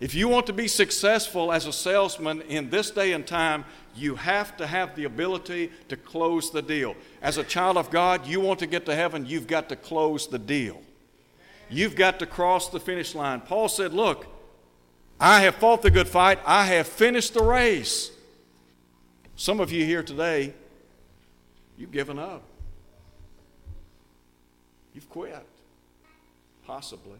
If 0.00 0.14
you 0.14 0.26
want 0.26 0.46
to 0.46 0.52
be 0.52 0.66
successful 0.66 1.52
as 1.52 1.66
a 1.66 1.72
salesman 1.72 2.42
in 2.42 2.68
this 2.68 2.90
day 2.90 3.12
and 3.12 3.24
time, 3.24 3.64
you 3.96 4.16
have 4.16 4.56
to 4.58 4.66
have 4.66 4.96
the 4.96 5.04
ability 5.04 5.70
to 5.88 5.96
close 5.96 6.50
the 6.50 6.62
deal. 6.62 6.96
As 7.22 7.38
a 7.38 7.44
child 7.44 7.76
of 7.76 7.90
God, 7.90 8.26
you 8.26 8.40
want 8.40 8.58
to 8.60 8.66
get 8.66 8.86
to 8.86 8.94
heaven, 8.94 9.26
you've 9.26 9.46
got 9.46 9.68
to 9.68 9.76
close 9.76 10.26
the 10.26 10.38
deal. 10.38 10.80
You've 11.70 11.96
got 11.96 12.18
to 12.18 12.26
cross 12.26 12.68
the 12.68 12.80
finish 12.80 13.14
line. 13.14 13.40
Paul 13.40 13.68
said, 13.68 13.92
Look, 13.92 14.26
I 15.18 15.40
have 15.40 15.56
fought 15.56 15.82
the 15.82 15.90
good 15.90 16.08
fight, 16.08 16.38
I 16.44 16.66
have 16.66 16.86
finished 16.86 17.34
the 17.34 17.42
race. 17.42 18.10
Some 19.36 19.60
of 19.60 19.72
you 19.72 19.84
here 19.84 20.02
today, 20.02 20.54
You've 21.76 21.92
given 21.92 22.18
up. 22.18 22.42
You've 24.94 25.08
quit. 25.08 25.44
Possibly. 26.66 27.18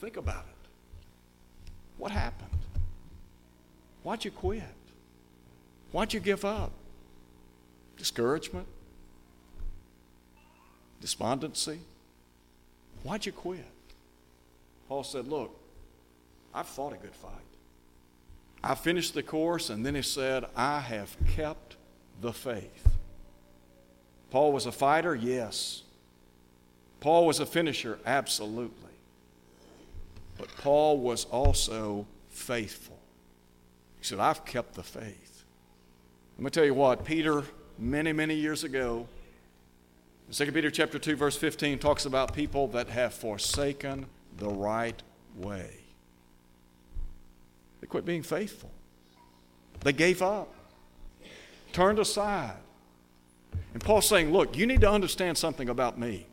Think 0.00 0.16
about 0.16 0.44
it. 0.44 1.70
What 1.98 2.10
happened? 2.10 2.48
Why'd 4.02 4.24
you 4.24 4.30
quit? 4.30 4.62
Why'd 5.92 6.12
you 6.12 6.20
give 6.20 6.44
up? 6.44 6.72
Discouragement? 7.96 8.66
Despondency? 11.00 11.80
Why'd 13.02 13.26
you 13.26 13.32
quit? 13.32 13.64
Paul 14.88 15.04
said, 15.04 15.28
Look, 15.28 15.54
I've 16.54 16.66
fought 16.66 16.92
a 16.92 16.96
good 16.96 17.14
fight. 17.14 17.30
I 18.64 18.74
finished 18.74 19.14
the 19.14 19.22
course, 19.22 19.70
and 19.70 19.84
then 19.84 19.94
he 19.94 20.02
said, 20.02 20.44
I 20.56 20.80
have 20.80 21.16
kept 21.34 21.76
the 22.20 22.32
faith. 22.32 22.88
Paul 24.30 24.52
was 24.52 24.66
a 24.66 24.72
fighter? 24.72 25.14
Yes. 25.14 25.82
Paul 27.00 27.26
was 27.26 27.40
a 27.40 27.46
finisher, 27.46 27.98
absolutely. 28.06 28.92
But 30.38 30.48
Paul 30.58 30.98
was 30.98 31.24
also 31.26 32.06
faithful. 32.30 32.98
He 33.98 34.04
said, 34.04 34.20
I've 34.20 34.44
kept 34.44 34.74
the 34.74 34.82
faith. 34.82 35.31
Let 36.36 36.44
me 36.44 36.50
tell 36.50 36.64
you 36.64 36.74
what, 36.74 37.04
Peter, 37.04 37.44
many, 37.78 38.12
many 38.12 38.34
years 38.34 38.64
ago, 38.64 39.06
2 40.30 40.50
Peter 40.52 40.70
chapter 40.70 40.98
2, 40.98 41.14
verse 41.14 41.36
15 41.36 41.78
talks 41.78 42.06
about 42.06 42.32
people 42.32 42.68
that 42.68 42.88
have 42.88 43.12
forsaken 43.12 44.06
the 44.38 44.48
right 44.48 45.00
way. 45.36 45.70
They 47.80 47.86
quit 47.86 48.06
being 48.06 48.22
faithful. 48.22 48.70
They 49.80 49.92
gave 49.92 50.22
up, 50.22 50.48
turned 51.72 51.98
aside. 51.98 52.56
And 53.74 53.82
Paul's 53.82 54.06
saying, 54.06 54.32
Look, 54.32 54.56
you 54.56 54.66
need 54.66 54.80
to 54.80 54.90
understand 54.90 55.36
something 55.36 55.68
about 55.68 55.98
me. 55.98 56.26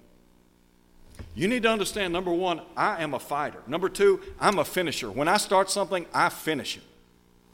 You 1.35 1.47
need 1.47 1.63
to 1.63 1.69
understand 1.69 2.13
number 2.13 2.31
one, 2.31 2.61
I 2.77 3.03
am 3.03 3.13
a 3.13 3.19
fighter. 3.19 3.61
Number 3.67 3.89
two, 3.89 4.21
I'm 4.39 4.59
a 4.59 4.65
finisher. 4.65 5.11
When 5.11 5.27
I 5.27 5.37
start 5.37 5.69
something, 5.69 6.05
I 6.13 6.29
finish 6.29 6.77
it. 6.77 6.83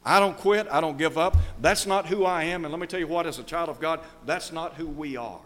I 0.06 0.20
don't 0.20 0.36
quit, 0.38 0.68
I 0.70 0.80
don't 0.80 0.96
give 0.96 1.18
up. 1.18 1.36
That's 1.60 1.84
not 1.84 2.06
who 2.06 2.24
I 2.24 2.44
am. 2.44 2.64
And 2.64 2.72
let 2.72 2.80
me 2.80 2.86
tell 2.86 3.00
you 3.00 3.08
what, 3.08 3.26
as 3.26 3.40
a 3.40 3.42
child 3.42 3.68
of 3.68 3.80
God, 3.80 3.98
that's 4.24 4.52
not 4.52 4.74
who 4.74 4.86
we 4.86 5.16
are. 5.16 5.40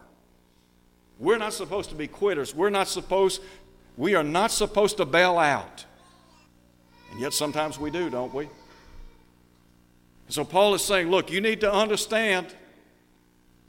We're 1.19 1.39
not 1.39 1.55
supposed 1.55 1.89
to 1.91 1.97
be 1.97 2.07
quitters. 2.07 2.55
We're 2.55 2.69
not 2.69 2.87
supposed, 2.87 3.41
we 3.97 4.15
are 4.15 4.23
not 4.23 4.51
supposed 4.51 4.99
to 4.99 5.07
bail 5.07 5.39
out. 5.39 5.87
And 7.11 7.21
yet 7.21 7.33
sometimes 7.33 7.79
we 7.79 7.91
do, 7.91 8.11
don't 8.11 8.35
we? 8.35 8.51
So 10.29 10.45
Paul 10.45 10.75
is 10.75 10.85
saying, 10.85 11.11
look, 11.11 11.33
you 11.33 11.41
need 11.41 11.63
to 11.63 11.73
understand. 11.73 12.47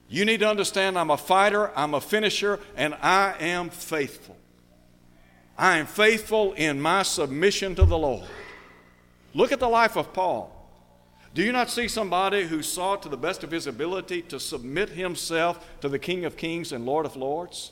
You 0.10 0.26
need 0.26 0.42
to 0.42 0.50
understand 0.50 1.00
I'm 1.00 1.10
a 1.10 1.18
fighter, 1.18 1.72
I'm 1.74 1.94
a 1.94 2.02
finisher, 2.02 2.60
and 2.76 2.96
I 2.96 3.36
am 3.40 3.70
faithful. 3.70 4.36
I 5.58 5.78
am 5.78 5.86
faithful 5.86 6.52
in 6.54 6.82
my 6.82 7.04
submission 7.04 7.76
to 7.76 7.86
the 7.86 7.98
Lord. 7.98 8.28
Look 9.34 9.54
at 9.54 9.62
the 9.62 9.70
life 9.70 9.96
of 9.96 10.12
Paul. 10.12 10.58
Do 11.34 11.44
you 11.44 11.54
not 11.54 11.70
see 11.70 11.88
somebody 11.88 12.44
who 12.44 12.62
sought 12.62 13.02
to 13.04 13.10
the 13.10 13.18
best 13.18 13.44
of 13.44 13.52
his 13.52 13.66
ability 13.66 14.22
to 14.24 14.40
submit 14.40 14.90
himself 14.90 15.66
to 15.80 15.88
the 15.88 16.00
King 16.00 16.26
of 16.26 16.36
Kings 16.36 16.74
and 16.74 16.86
Lord 16.86 17.06
of 17.06 17.16
Lords? 17.16 17.72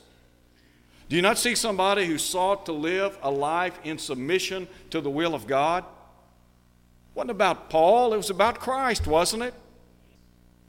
Do 1.09 1.15
you 1.15 1.21
not 1.21 1.37
see 1.37 1.55
somebody 1.55 2.05
who 2.05 2.17
sought 2.17 2.65
to 2.67 2.71
live 2.71 3.17
a 3.21 3.31
life 3.31 3.77
in 3.83 3.97
submission 3.97 4.67
to 4.91 5.01
the 5.01 5.09
will 5.09 5.35
of 5.35 5.45
God? 5.47 5.83
It 5.83 7.15
wasn't 7.15 7.31
about 7.31 7.69
Paul, 7.69 8.13
it 8.13 8.17
was 8.17 8.29
about 8.29 8.59
Christ, 8.59 9.07
wasn't 9.07 9.43
it? 9.43 9.53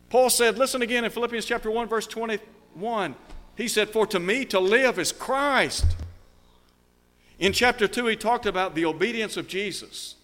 Paul 0.09 0.31
said, 0.31 0.59
listen 0.59 0.83
again 0.83 1.05
in 1.05 1.11
Philippians 1.11 1.45
chapter 1.45 1.71
1, 1.71 1.87
verse 1.87 2.07
21. 2.09 3.15
He 3.55 3.69
said, 3.69 3.91
For 3.91 4.07
to 4.09 4.19
me 4.19 4.45
to 4.47 4.59
live 4.59 4.99
is 4.99 5.13
Christ. 5.13 5.87
In 7.39 7.53
chapter 7.53 7.87
2, 7.87 8.07
he 8.07 8.17
talked 8.17 8.47
about 8.47 8.75
the 8.75 8.85
obedience 8.85 9.37
of 9.37 9.47
Jesus. 9.47 10.17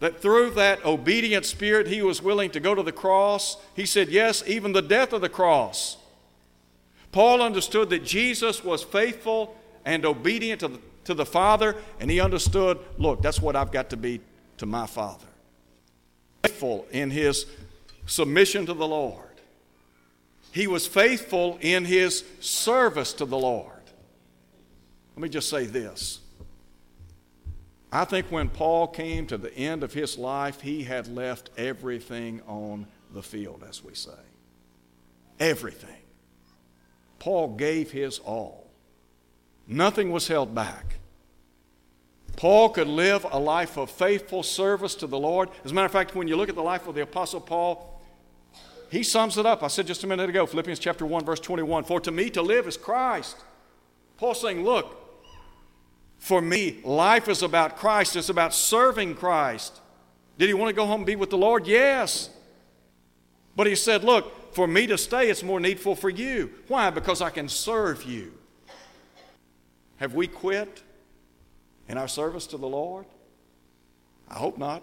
That 0.00 0.20
through 0.20 0.50
that 0.52 0.84
obedient 0.84 1.44
spirit, 1.44 1.86
he 1.86 2.02
was 2.02 2.22
willing 2.22 2.50
to 2.50 2.60
go 2.60 2.74
to 2.74 2.82
the 2.82 2.92
cross. 2.92 3.58
He 3.74 3.86
said, 3.86 4.08
Yes, 4.08 4.42
even 4.46 4.72
the 4.72 4.82
death 4.82 5.12
of 5.12 5.20
the 5.20 5.28
cross. 5.28 5.98
Paul 7.12 7.42
understood 7.42 7.90
that 7.90 8.04
Jesus 8.04 8.64
was 8.64 8.82
faithful 8.82 9.56
and 9.84 10.04
obedient 10.04 10.60
to 10.60 10.68
the, 10.68 10.80
to 11.04 11.14
the 11.14 11.26
Father, 11.26 11.76
and 11.98 12.10
he 12.10 12.20
understood 12.20 12.78
look, 12.98 13.22
that's 13.22 13.40
what 13.40 13.56
I've 13.56 13.72
got 13.72 13.90
to 13.90 13.96
be 13.96 14.20
to 14.58 14.66
my 14.66 14.86
Father. 14.86 15.26
Faithful 16.42 16.86
in 16.90 17.10
his 17.10 17.46
submission 18.06 18.66
to 18.66 18.74
the 18.74 18.86
Lord, 18.86 19.18
he 20.52 20.66
was 20.66 20.86
faithful 20.86 21.58
in 21.60 21.84
his 21.84 22.24
service 22.40 23.12
to 23.14 23.24
the 23.24 23.38
Lord. 23.38 23.72
Let 25.14 25.22
me 25.22 25.28
just 25.28 25.50
say 25.50 25.66
this. 25.66 26.20
I 27.92 28.04
think 28.04 28.26
when 28.30 28.48
Paul 28.48 28.86
came 28.86 29.26
to 29.26 29.36
the 29.36 29.52
end 29.54 29.82
of 29.82 29.92
his 29.92 30.16
life, 30.16 30.60
he 30.60 30.84
had 30.84 31.08
left 31.08 31.50
everything 31.56 32.40
on 32.46 32.86
the 33.12 33.22
field, 33.22 33.64
as 33.68 33.82
we 33.82 33.94
say. 33.94 34.10
Everything. 35.40 35.96
Paul 37.18 37.56
gave 37.56 37.90
his 37.90 38.20
all. 38.20 38.70
Nothing 39.66 40.10
was 40.10 40.28
held 40.28 40.54
back. 40.54 40.96
Paul 42.36 42.70
could 42.70 42.86
live 42.86 43.26
a 43.30 43.38
life 43.38 43.76
of 43.76 43.90
faithful 43.90 44.42
service 44.42 44.94
to 44.96 45.06
the 45.06 45.18
Lord. 45.18 45.48
As 45.64 45.72
a 45.72 45.74
matter 45.74 45.86
of 45.86 45.92
fact, 45.92 46.14
when 46.14 46.28
you 46.28 46.36
look 46.36 46.48
at 46.48 46.54
the 46.54 46.62
life 46.62 46.86
of 46.86 46.94
the 46.94 47.02
Apostle 47.02 47.40
Paul, 47.40 48.00
he 48.90 49.02
sums 49.02 49.36
it 49.36 49.46
up. 49.46 49.62
I 49.62 49.68
said 49.68 49.86
just 49.86 50.04
a 50.04 50.06
minute 50.06 50.30
ago, 50.30 50.46
Philippians 50.46 50.78
chapter 50.78 51.04
1, 51.04 51.24
verse 51.24 51.40
21 51.40 51.84
For 51.84 52.00
to 52.00 52.10
me 52.10 52.30
to 52.30 52.42
live 52.42 52.66
is 52.66 52.76
Christ. 52.76 53.36
Paul's 54.16 54.40
saying, 54.40 54.64
Look, 54.64 54.99
for 56.20 56.42
me, 56.42 56.78
life 56.84 57.28
is 57.28 57.42
about 57.42 57.78
Christ, 57.78 58.14
it's 58.14 58.28
about 58.28 58.54
serving 58.54 59.16
Christ. 59.16 59.80
Did 60.38 60.48
he 60.48 60.54
want 60.54 60.68
to 60.68 60.74
go 60.74 60.86
home 60.86 61.00
and 61.00 61.06
be 61.06 61.16
with 61.16 61.30
the 61.30 61.38
Lord? 61.38 61.66
Yes. 61.66 62.30
But 63.56 63.66
he 63.66 63.74
said, 63.74 64.04
Look, 64.04 64.54
for 64.54 64.68
me 64.68 64.86
to 64.86 64.98
stay, 64.98 65.30
it's 65.30 65.42
more 65.42 65.58
needful 65.58 65.96
for 65.96 66.10
you. 66.10 66.50
Why? 66.68 66.90
Because 66.90 67.22
I 67.22 67.30
can 67.30 67.48
serve 67.48 68.04
you. 68.04 68.32
Have 69.96 70.14
we 70.14 70.26
quit 70.26 70.82
in 71.88 71.96
our 71.98 72.08
service 72.08 72.46
to 72.48 72.58
the 72.58 72.68
Lord? 72.68 73.06
I 74.28 74.34
hope 74.34 74.58
not. 74.58 74.82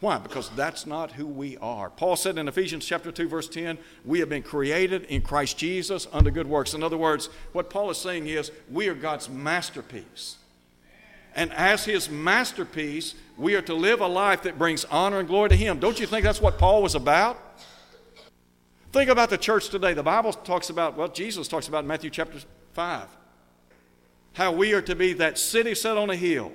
Why? 0.00 0.18
Because 0.18 0.48
that's 0.50 0.86
not 0.86 1.12
who 1.12 1.26
we 1.26 1.58
are. 1.58 1.90
Paul 1.90 2.16
said 2.16 2.38
in 2.38 2.48
Ephesians 2.48 2.86
chapter 2.86 3.12
2 3.12 3.28
verse 3.28 3.48
10, 3.48 3.78
we 4.04 4.20
have 4.20 4.28
been 4.28 4.42
created 4.42 5.04
in 5.04 5.20
Christ 5.20 5.58
Jesus 5.58 6.06
unto 6.12 6.30
good 6.30 6.46
works. 6.46 6.72
In 6.72 6.82
other 6.82 6.96
words, 6.96 7.28
what 7.52 7.68
Paul 7.68 7.90
is 7.90 7.98
saying 7.98 8.26
is 8.26 8.52
we 8.70 8.88
are 8.88 8.94
God's 8.94 9.28
masterpiece. 9.28 10.36
And 11.38 11.52
as 11.52 11.84
his 11.84 12.10
masterpiece, 12.10 13.14
we 13.36 13.54
are 13.54 13.62
to 13.62 13.72
live 13.72 14.00
a 14.00 14.08
life 14.08 14.42
that 14.42 14.58
brings 14.58 14.84
honor 14.86 15.20
and 15.20 15.28
glory 15.28 15.50
to 15.50 15.54
him. 15.54 15.78
Don't 15.78 16.00
you 16.00 16.04
think 16.04 16.24
that's 16.24 16.40
what 16.40 16.58
Paul 16.58 16.82
was 16.82 16.96
about? 16.96 17.40
Think 18.90 19.08
about 19.08 19.30
the 19.30 19.38
church 19.38 19.68
today. 19.68 19.94
The 19.94 20.02
Bible 20.02 20.32
talks 20.32 20.68
about, 20.68 20.96
well, 20.96 21.06
Jesus 21.06 21.46
talks 21.46 21.68
about 21.68 21.84
in 21.84 21.86
Matthew 21.86 22.10
chapter 22.10 22.40
5, 22.72 23.06
how 24.32 24.50
we 24.50 24.72
are 24.72 24.82
to 24.82 24.96
be 24.96 25.12
that 25.12 25.38
city 25.38 25.76
set 25.76 25.96
on 25.96 26.10
a 26.10 26.16
hill, 26.16 26.50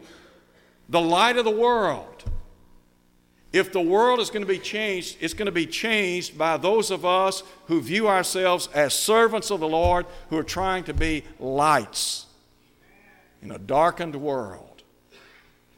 the 0.89 0.99
light 0.99 1.37
of 1.37 1.45
the 1.45 1.51
world. 1.51 2.25
If 3.53 3.71
the 3.71 3.79
world 3.79 4.19
is 4.19 4.29
going 4.29 4.45
to 4.45 4.51
be 4.51 4.59
changed, 4.59 5.15
it's 5.21 5.33
going 5.33 5.45
to 5.45 5.53
be 5.53 5.65
changed 5.65 6.37
by 6.37 6.57
those 6.57 6.91
of 6.91 7.05
us 7.05 7.43
who 7.67 7.79
view 7.79 8.09
ourselves 8.09 8.67
as 8.73 8.93
servants 8.93 9.49
of 9.49 9.61
the 9.61 9.67
Lord, 9.69 10.05
who 10.29 10.37
are 10.37 10.43
trying 10.43 10.83
to 10.83 10.93
be 10.93 11.23
lights 11.39 12.25
in 13.41 13.49
a 13.49 13.57
darkened 13.57 14.17
world. 14.17 14.72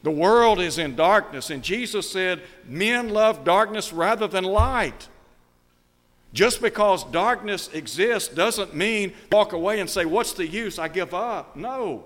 The 0.06 0.12
world 0.12 0.62
is 0.62 0.78
in 0.78 0.96
darkness, 0.96 1.50
and 1.50 1.64
Jesus 1.64 2.08
said, 2.08 2.44
Men 2.68 3.10
love 3.10 3.44
darkness 3.44 3.92
rather 3.92 4.28
than 4.28 4.44
light. 4.44 5.08
Just 6.32 6.62
because 6.62 7.04
darkness 7.06 7.70
exists 7.74 8.32
doesn't 8.32 8.76
mean 8.76 9.14
walk 9.32 9.54
away 9.54 9.80
and 9.80 9.90
say, 9.90 10.06
What's 10.06 10.34
the 10.34 10.46
use? 10.46 10.78
I 10.78 10.90
give 10.90 11.16
up. 11.16 11.56
No. 11.56 12.06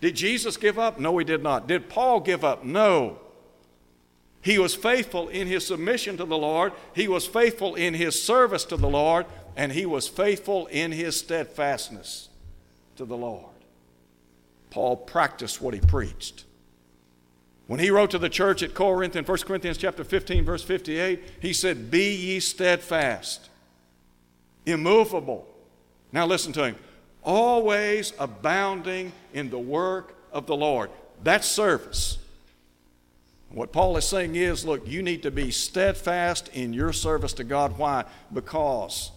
Did 0.00 0.16
Jesus 0.16 0.56
give 0.56 0.76
up? 0.76 0.98
No, 0.98 1.16
he 1.18 1.24
did 1.24 1.40
not. 1.40 1.68
Did 1.68 1.88
Paul 1.88 2.18
give 2.18 2.42
up? 2.42 2.64
No. 2.64 3.20
He 4.42 4.58
was 4.58 4.74
faithful 4.74 5.28
in 5.28 5.46
his 5.46 5.64
submission 5.64 6.16
to 6.16 6.24
the 6.24 6.36
Lord, 6.36 6.72
he 6.96 7.06
was 7.06 7.26
faithful 7.28 7.76
in 7.76 7.94
his 7.94 8.20
service 8.20 8.64
to 8.64 8.76
the 8.76 8.90
Lord, 8.90 9.24
and 9.54 9.70
he 9.70 9.86
was 9.86 10.08
faithful 10.08 10.66
in 10.66 10.90
his 10.90 11.16
steadfastness 11.16 12.28
to 12.96 13.04
the 13.04 13.16
Lord. 13.16 13.49
Paul 14.70 14.96
practiced 14.96 15.60
what 15.60 15.74
he 15.74 15.80
preached. 15.80 16.44
When 17.66 17.78
he 17.80 17.90
wrote 17.90 18.10
to 18.10 18.18
the 18.18 18.28
church 18.28 18.62
at 18.62 18.74
Corinth 18.74 19.14
in 19.14 19.24
1 19.24 19.38
Corinthians 19.38 19.78
chapter 19.78 20.02
15 20.02 20.44
verse 20.44 20.62
58, 20.62 21.22
he 21.40 21.52
said, 21.52 21.90
"Be 21.90 22.14
ye 22.14 22.40
steadfast, 22.40 23.48
immovable." 24.66 25.46
Now 26.12 26.26
listen 26.26 26.52
to 26.54 26.64
him. 26.64 26.76
Always 27.22 28.12
abounding 28.18 29.12
in 29.32 29.50
the 29.50 29.58
work 29.58 30.16
of 30.32 30.46
the 30.46 30.56
Lord. 30.56 30.90
That's 31.22 31.46
service. 31.46 32.18
What 33.50 33.72
Paul 33.72 33.96
is 33.96 34.04
saying 34.04 34.36
is, 34.36 34.64
look, 34.64 34.86
you 34.86 35.02
need 35.02 35.22
to 35.24 35.30
be 35.30 35.50
steadfast 35.50 36.48
in 36.48 36.72
your 36.72 36.92
service 36.92 37.32
to 37.34 37.44
God. 37.44 37.76
Why? 37.78 38.04
Because 38.32 39.10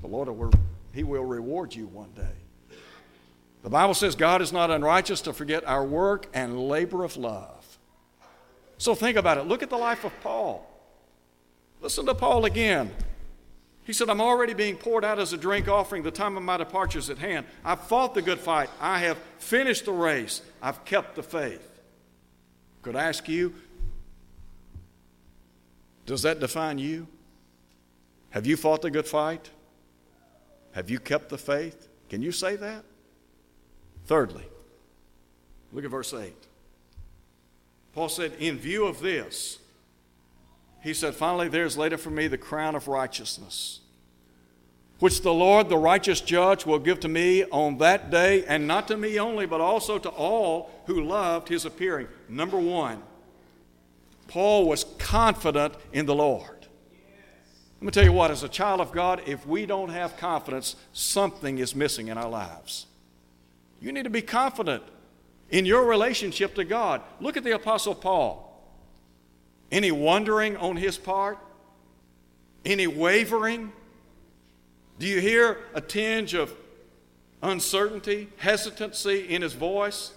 the 0.00 0.08
Lord 0.08 0.28
will, 0.28 0.52
he 0.92 1.04
will 1.04 1.24
reward 1.24 1.74
you 1.74 1.86
one 1.86 2.10
day. 2.12 2.41
The 3.62 3.70
Bible 3.70 3.94
says 3.94 4.14
God 4.16 4.42
is 4.42 4.52
not 4.52 4.70
unrighteous 4.70 5.20
to 5.22 5.32
forget 5.32 5.64
our 5.66 5.84
work 5.84 6.26
and 6.34 6.68
labor 6.68 7.04
of 7.04 7.16
love. 7.16 7.78
So 8.78 8.94
think 8.94 9.16
about 9.16 9.38
it. 9.38 9.46
Look 9.46 9.62
at 9.62 9.70
the 9.70 9.76
life 9.76 10.04
of 10.04 10.12
Paul. 10.20 10.68
Listen 11.80 12.06
to 12.06 12.14
Paul 12.14 12.44
again. 12.44 12.90
He 13.84 13.92
said, 13.92 14.08
I'm 14.08 14.20
already 14.20 14.54
being 14.54 14.76
poured 14.76 15.04
out 15.04 15.18
as 15.18 15.32
a 15.32 15.36
drink 15.36 15.68
offering. 15.68 16.02
The 16.02 16.10
time 16.10 16.36
of 16.36 16.42
my 16.42 16.56
departure 16.56 16.98
is 16.98 17.10
at 17.10 17.18
hand. 17.18 17.46
I've 17.64 17.80
fought 17.80 18.14
the 18.14 18.22
good 18.22 18.38
fight. 18.38 18.70
I 18.80 18.98
have 19.00 19.18
finished 19.38 19.84
the 19.84 19.92
race. 19.92 20.42
I've 20.60 20.84
kept 20.84 21.16
the 21.16 21.22
faith. 21.22 21.68
Could 22.82 22.96
I 22.96 23.04
ask 23.04 23.28
you, 23.28 23.54
does 26.06 26.22
that 26.22 26.40
define 26.40 26.78
you? 26.78 27.06
Have 28.30 28.46
you 28.46 28.56
fought 28.56 28.82
the 28.82 28.90
good 28.90 29.06
fight? 29.06 29.50
Have 30.72 30.90
you 30.90 30.98
kept 30.98 31.28
the 31.28 31.38
faith? 31.38 31.88
Can 32.08 32.22
you 32.22 32.32
say 32.32 32.56
that? 32.56 32.84
Thirdly, 34.06 34.44
look 35.72 35.84
at 35.84 35.90
verse 35.90 36.12
8. 36.12 36.34
Paul 37.92 38.08
said, 38.08 38.32
In 38.38 38.58
view 38.58 38.86
of 38.86 39.00
this, 39.00 39.58
he 40.82 40.94
said, 40.94 41.14
Finally, 41.14 41.48
there's 41.48 41.76
laid 41.76 41.92
up 41.92 42.00
for 42.00 42.10
me 42.10 42.26
the 42.26 42.38
crown 42.38 42.74
of 42.74 42.88
righteousness, 42.88 43.80
which 44.98 45.22
the 45.22 45.32
Lord, 45.32 45.68
the 45.68 45.76
righteous 45.76 46.20
judge, 46.20 46.66
will 46.66 46.78
give 46.78 47.00
to 47.00 47.08
me 47.08 47.44
on 47.44 47.78
that 47.78 48.10
day, 48.10 48.44
and 48.46 48.66
not 48.66 48.88
to 48.88 48.96
me 48.96 49.18
only, 49.18 49.46
but 49.46 49.60
also 49.60 49.98
to 49.98 50.08
all 50.08 50.70
who 50.86 51.02
loved 51.02 51.48
his 51.48 51.64
appearing. 51.64 52.08
Number 52.28 52.58
one, 52.58 53.02
Paul 54.26 54.66
was 54.66 54.84
confident 54.98 55.74
in 55.92 56.06
the 56.06 56.14
Lord. 56.14 56.66
Let 57.80 57.86
me 57.86 57.90
tell 57.90 58.04
you 58.04 58.12
what, 58.12 58.30
as 58.30 58.44
a 58.44 58.48
child 58.48 58.80
of 58.80 58.92
God, 58.92 59.22
if 59.26 59.46
we 59.46 59.66
don't 59.66 59.90
have 59.90 60.16
confidence, 60.16 60.76
something 60.92 61.58
is 61.58 61.74
missing 61.74 62.08
in 62.08 62.16
our 62.16 62.28
lives. 62.28 62.86
You 63.82 63.90
need 63.90 64.04
to 64.04 64.10
be 64.10 64.22
confident 64.22 64.84
in 65.50 65.66
your 65.66 65.84
relationship 65.84 66.54
to 66.54 66.64
God. 66.64 67.02
Look 67.20 67.36
at 67.36 67.42
the 67.42 67.50
Apostle 67.50 67.96
Paul. 67.96 68.48
Any 69.72 69.90
wondering 69.90 70.56
on 70.56 70.76
his 70.76 70.96
part? 70.96 71.38
Any 72.64 72.86
wavering? 72.86 73.72
Do 75.00 75.06
you 75.06 75.20
hear 75.20 75.58
a 75.74 75.80
tinge 75.80 76.32
of 76.34 76.54
uncertainty, 77.42 78.28
hesitancy 78.36 79.28
in 79.28 79.42
his 79.42 79.54
voice? 79.54 80.12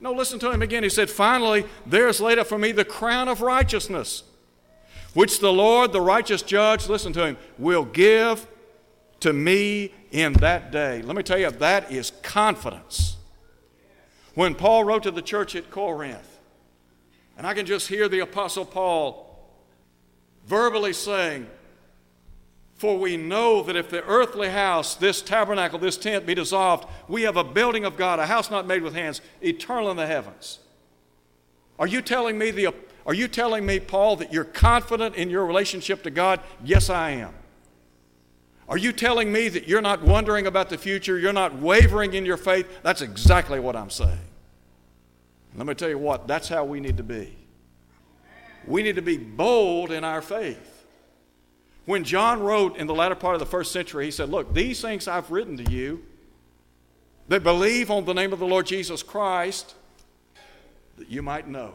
No, 0.00 0.12
listen 0.12 0.38
to 0.40 0.50
him 0.50 0.60
again. 0.60 0.82
He 0.82 0.90
said, 0.90 1.08
Finally, 1.08 1.64
there 1.86 2.08
is 2.08 2.20
laid 2.20 2.38
up 2.38 2.46
for 2.46 2.58
me 2.58 2.72
the 2.72 2.84
crown 2.84 3.26
of 3.28 3.40
righteousness, 3.40 4.22
which 5.14 5.40
the 5.40 5.52
Lord, 5.52 5.92
the 5.92 6.00
righteous 6.02 6.42
judge, 6.42 6.88
listen 6.88 7.14
to 7.14 7.24
him, 7.26 7.36
will 7.56 7.86
give 7.86 8.46
to 9.20 9.32
me 9.32 9.92
in 10.10 10.32
that 10.34 10.70
day. 10.70 11.02
Let 11.02 11.16
me 11.16 11.22
tell 11.22 11.38
you, 11.38 11.50
that 11.50 11.92
is 11.92 12.12
confidence. 12.22 13.16
When 14.34 14.54
Paul 14.54 14.84
wrote 14.84 15.02
to 15.02 15.10
the 15.10 15.22
church 15.22 15.56
at 15.56 15.70
Corinth, 15.70 16.38
and 17.36 17.46
I 17.46 17.54
can 17.54 17.66
just 17.66 17.88
hear 17.88 18.08
the 18.08 18.20
Apostle 18.20 18.64
Paul 18.64 19.24
verbally 20.46 20.92
saying, 20.92 21.46
For 22.74 22.98
we 22.98 23.16
know 23.16 23.62
that 23.62 23.76
if 23.76 23.90
the 23.90 24.02
earthly 24.04 24.48
house, 24.48 24.94
this 24.94 25.22
tabernacle, 25.22 25.78
this 25.78 25.96
tent 25.96 26.26
be 26.26 26.34
dissolved, 26.34 26.88
we 27.08 27.22
have 27.22 27.36
a 27.36 27.44
building 27.44 27.84
of 27.84 27.96
God, 27.96 28.18
a 28.18 28.26
house 28.26 28.50
not 28.50 28.66
made 28.66 28.82
with 28.82 28.94
hands, 28.94 29.20
eternal 29.40 29.90
in 29.90 29.96
the 29.96 30.06
heavens. 30.06 30.58
Are 31.78 31.86
you 31.86 32.02
telling 32.02 32.38
me 32.38 32.50
the 32.50 32.74
are 33.08 33.14
you 33.14 33.26
telling 33.26 33.64
me, 33.64 33.80
Paul, 33.80 34.16
that 34.16 34.34
you're 34.34 34.44
confident 34.44 35.14
in 35.14 35.30
your 35.30 35.46
relationship 35.46 36.02
to 36.02 36.10
God? 36.10 36.40
Yes, 36.62 36.90
I 36.90 37.12
am. 37.12 37.32
Are 38.68 38.76
you 38.76 38.92
telling 38.92 39.32
me 39.32 39.48
that 39.48 39.66
you're 39.66 39.80
not 39.80 40.02
wondering 40.02 40.46
about 40.46 40.68
the 40.68 40.76
future? 40.76 41.18
You're 41.18 41.32
not 41.32 41.58
wavering 41.58 42.12
in 42.12 42.26
your 42.26 42.36
faith? 42.36 42.68
That's 42.82 43.00
exactly 43.00 43.60
what 43.60 43.74
I'm 43.74 43.90
saying. 43.90 44.18
Let 45.54 45.66
me 45.66 45.74
tell 45.74 45.88
you 45.88 45.98
what, 45.98 46.28
that's 46.28 46.48
how 46.48 46.64
we 46.64 46.78
need 46.78 46.98
to 46.98 47.02
be. 47.02 47.36
We 48.66 48.82
need 48.82 48.96
to 48.96 49.02
be 49.02 49.16
bold 49.16 49.90
in 49.90 50.04
our 50.04 50.20
faith. 50.20 50.86
When 51.86 52.04
John 52.04 52.40
wrote 52.40 52.76
in 52.76 52.86
the 52.86 52.94
latter 52.94 53.14
part 53.14 53.34
of 53.34 53.40
the 53.40 53.46
first 53.46 53.72
century, 53.72 54.04
he 54.04 54.10
said, 54.10 54.28
Look, 54.28 54.52
these 54.52 54.82
things 54.82 55.08
I've 55.08 55.30
written 55.30 55.56
to 55.56 55.72
you 55.72 56.04
that 57.28 57.42
believe 57.42 57.90
on 57.90 58.04
the 58.04 58.12
name 58.12 58.34
of 58.34 58.38
the 58.38 58.46
Lord 58.46 58.66
Jesus 58.66 59.02
Christ, 59.02 59.74
that 60.98 61.08
you 61.08 61.22
might 61.22 61.48
know 61.48 61.74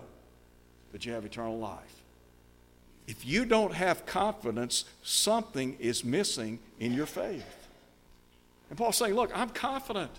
that 0.91 1.06
you 1.06 1.13
have 1.13 1.25
eternal 1.25 1.58
life. 1.58 2.02
If 3.07 3.25
you 3.25 3.45
don't 3.45 3.73
have 3.73 4.05
confidence, 4.05 4.85
something 5.01 5.75
is 5.79 6.03
missing 6.03 6.59
in 6.79 6.93
your 6.93 7.05
faith. 7.05 7.67
And 8.69 8.77
Paul's 8.77 8.97
saying, 8.97 9.13
Look, 9.13 9.31
I'm 9.37 9.49
confident. 9.49 10.11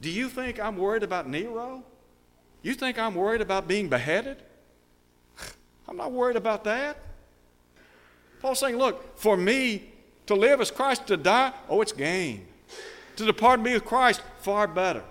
Do 0.00 0.10
you 0.10 0.28
think 0.28 0.60
I'm 0.60 0.76
worried 0.76 1.02
about 1.02 1.28
Nero? 1.28 1.82
You 2.62 2.74
think 2.74 2.98
I'm 2.98 3.14
worried 3.14 3.40
about 3.40 3.66
being 3.66 3.88
beheaded? 3.88 4.36
I'm 5.88 5.96
not 5.96 6.12
worried 6.12 6.36
about 6.36 6.64
that. 6.64 6.98
Paul's 8.40 8.58
saying, 8.58 8.76
Look, 8.76 9.18
for 9.18 9.36
me 9.36 9.90
to 10.26 10.34
live 10.34 10.60
as 10.60 10.70
Christ, 10.70 11.06
to 11.06 11.16
die, 11.16 11.52
oh, 11.68 11.80
it's 11.80 11.92
gain. 11.92 12.46
To 13.16 13.24
depart 13.24 13.54
and 13.54 13.64
be 13.64 13.72
with 13.72 13.84
Christ, 13.84 14.22
far 14.40 14.68
better. 14.68 15.02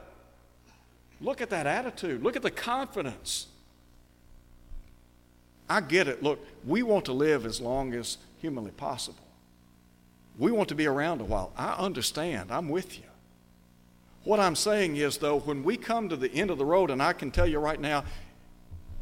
Look 1.19 1.41
at 1.41 1.49
that 1.49 1.65
attitude. 1.65 2.23
Look 2.23 2.35
at 2.35 2.43
the 2.43 2.51
confidence. 2.51 3.47
I 5.69 5.81
get 5.81 6.07
it. 6.07 6.23
Look, 6.23 6.45
we 6.65 6.83
want 6.83 7.05
to 7.05 7.13
live 7.13 7.45
as 7.45 7.59
long 7.59 7.93
as 7.93 8.17
humanly 8.39 8.71
possible. 8.71 9.23
We 10.37 10.51
want 10.51 10.69
to 10.69 10.75
be 10.75 10.85
around 10.85 11.21
a 11.21 11.25
while. 11.25 11.51
I 11.57 11.73
understand. 11.73 12.51
I'm 12.51 12.69
with 12.69 12.97
you. 12.97 13.05
What 14.23 14.39
I'm 14.39 14.55
saying 14.55 14.97
is, 14.97 15.17
though, 15.17 15.39
when 15.39 15.63
we 15.63 15.77
come 15.77 16.09
to 16.09 16.15
the 16.15 16.31
end 16.31 16.49
of 16.49 16.57
the 16.57 16.65
road, 16.65 16.91
and 16.91 17.01
I 17.01 17.13
can 17.13 17.31
tell 17.31 17.47
you 17.47 17.59
right 17.59 17.79
now, 17.79 18.03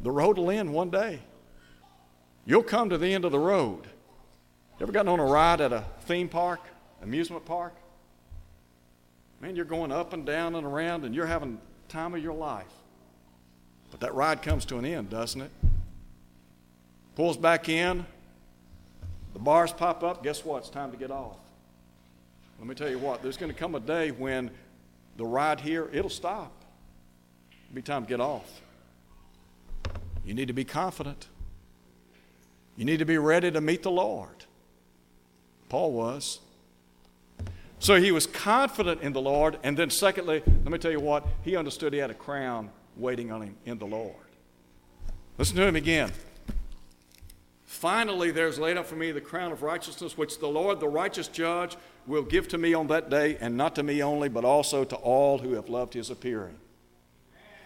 the 0.00 0.10
road 0.10 0.38
will 0.38 0.50
end 0.50 0.72
one 0.72 0.90
day. 0.90 1.20
You'll 2.44 2.62
come 2.62 2.90
to 2.90 2.98
the 2.98 3.12
end 3.12 3.24
of 3.24 3.32
the 3.32 3.38
road. 3.38 3.86
You 4.78 4.84
ever 4.84 4.92
gotten 4.92 5.08
on 5.08 5.20
a 5.20 5.24
ride 5.24 5.60
at 5.60 5.72
a 5.72 5.84
theme 6.02 6.28
park, 6.28 6.60
amusement 7.02 7.44
park? 7.44 7.74
Man, 9.40 9.56
you're 9.56 9.64
going 9.64 9.92
up 9.92 10.12
and 10.12 10.24
down 10.24 10.54
and 10.54 10.66
around, 10.66 11.04
and 11.04 11.14
you're 11.14 11.26
having 11.26 11.58
time 11.88 12.14
of 12.14 12.22
your 12.22 12.34
life. 12.34 12.72
But 13.90 14.00
that 14.00 14.14
ride 14.14 14.42
comes 14.42 14.64
to 14.66 14.78
an 14.78 14.84
end, 14.84 15.10
doesn't 15.10 15.40
it? 15.40 15.50
Pulls 17.16 17.36
back 17.36 17.68
in, 17.68 18.06
the 19.32 19.38
bars 19.38 19.72
pop 19.72 20.04
up, 20.04 20.22
guess 20.22 20.44
what? 20.44 20.58
It's 20.58 20.70
time 20.70 20.92
to 20.92 20.96
get 20.96 21.10
off. 21.10 21.38
Let 22.58 22.68
me 22.68 22.74
tell 22.74 22.90
you 22.90 22.98
what, 22.98 23.22
there's 23.22 23.36
going 23.36 23.52
to 23.52 23.58
come 23.58 23.74
a 23.74 23.80
day 23.80 24.10
when 24.10 24.50
the 25.16 25.24
ride 25.24 25.60
here, 25.60 25.88
it'll 25.92 26.10
stop. 26.10 26.52
It'll 27.64 27.74
be 27.74 27.82
time 27.82 28.04
to 28.04 28.08
get 28.08 28.20
off. 28.20 28.60
You 30.24 30.34
need 30.34 30.48
to 30.48 30.54
be 30.54 30.64
confident. 30.64 31.26
You 32.76 32.84
need 32.84 32.98
to 32.98 33.06
be 33.06 33.16
ready 33.16 33.50
to 33.50 33.60
meet 33.60 33.82
the 33.82 33.90
Lord. 33.90 34.44
Paul 35.68 35.92
was. 35.92 36.40
So 37.78 37.96
he 37.96 38.12
was 38.12 38.26
confident 38.26 39.00
in 39.00 39.12
the 39.12 39.20
Lord. 39.20 39.58
And 39.62 39.76
then, 39.76 39.88
secondly, 39.88 40.42
let 40.46 40.70
me 40.70 40.78
tell 40.78 40.90
you 40.90 41.00
what, 41.00 41.26
he 41.42 41.56
understood 41.56 41.92
he 41.92 41.98
had 41.98 42.10
a 42.10 42.14
crown 42.14 42.70
waiting 42.96 43.32
on 43.32 43.42
him 43.42 43.56
in 43.64 43.78
the 43.78 43.86
Lord. 43.86 44.14
Listen 45.38 45.56
to 45.56 45.66
him 45.66 45.76
again. 45.76 46.12
Finally, 47.76 48.30
there's 48.30 48.58
laid 48.58 48.78
up 48.78 48.86
for 48.86 48.96
me 48.96 49.12
the 49.12 49.20
crown 49.20 49.52
of 49.52 49.62
righteousness, 49.62 50.16
which 50.16 50.38
the 50.38 50.48
Lord, 50.48 50.80
the 50.80 50.88
righteous 50.88 51.28
judge, 51.28 51.76
will 52.06 52.22
give 52.22 52.48
to 52.48 52.56
me 52.56 52.72
on 52.72 52.86
that 52.86 53.10
day, 53.10 53.36
and 53.38 53.54
not 53.54 53.74
to 53.74 53.82
me 53.82 54.02
only, 54.02 54.30
but 54.30 54.46
also 54.46 54.82
to 54.82 54.96
all 54.96 55.36
who 55.36 55.52
have 55.52 55.68
loved 55.68 55.92
his 55.92 56.08
appearing. 56.08 56.56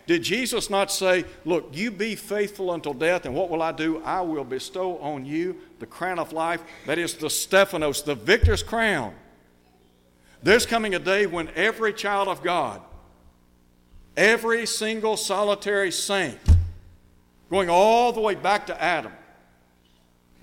Did 0.08 0.24
Jesus 0.24 0.68
not 0.68 0.90
say, 0.90 1.24
Look, 1.44 1.68
you 1.72 1.92
be 1.92 2.16
faithful 2.16 2.74
until 2.74 2.92
death, 2.92 3.24
and 3.24 3.36
what 3.36 3.50
will 3.50 3.62
I 3.62 3.70
do? 3.70 4.02
I 4.04 4.20
will 4.22 4.42
bestow 4.42 4.98
on 4.98 5.24
you 5.24 5.56
the 5.78 5.86
crown 5.86 6.18
of 6.18 6.32
life, 6.32 6.60
that 6.86 6.98
is 6.98 7.14
the 7.14 7.30
Stephanos, 7.30 8.02
the 8.02 8.16
victor's 8.16 8.64
crown. 8.64 9.14
There's 10.42 10.66
coming 10.66 10.96
a 10.96 10.98
day 10.98 11.26
when 11.26 11.50
every 11.54 11.92
child 11.92 12.26
of 12.26 12.42
God, 12.42 12.82
every 14.16 14.66
single 14.66 15.16
solitary 15.16 15.92
saint, 15.92 16.40
going 17.48 17.70
all 17.70 18.12
the 18.12 18.20
way 18.20 18.34
back 18.34 18.66
to 18.66 18.82
Adam, 18.82 19.12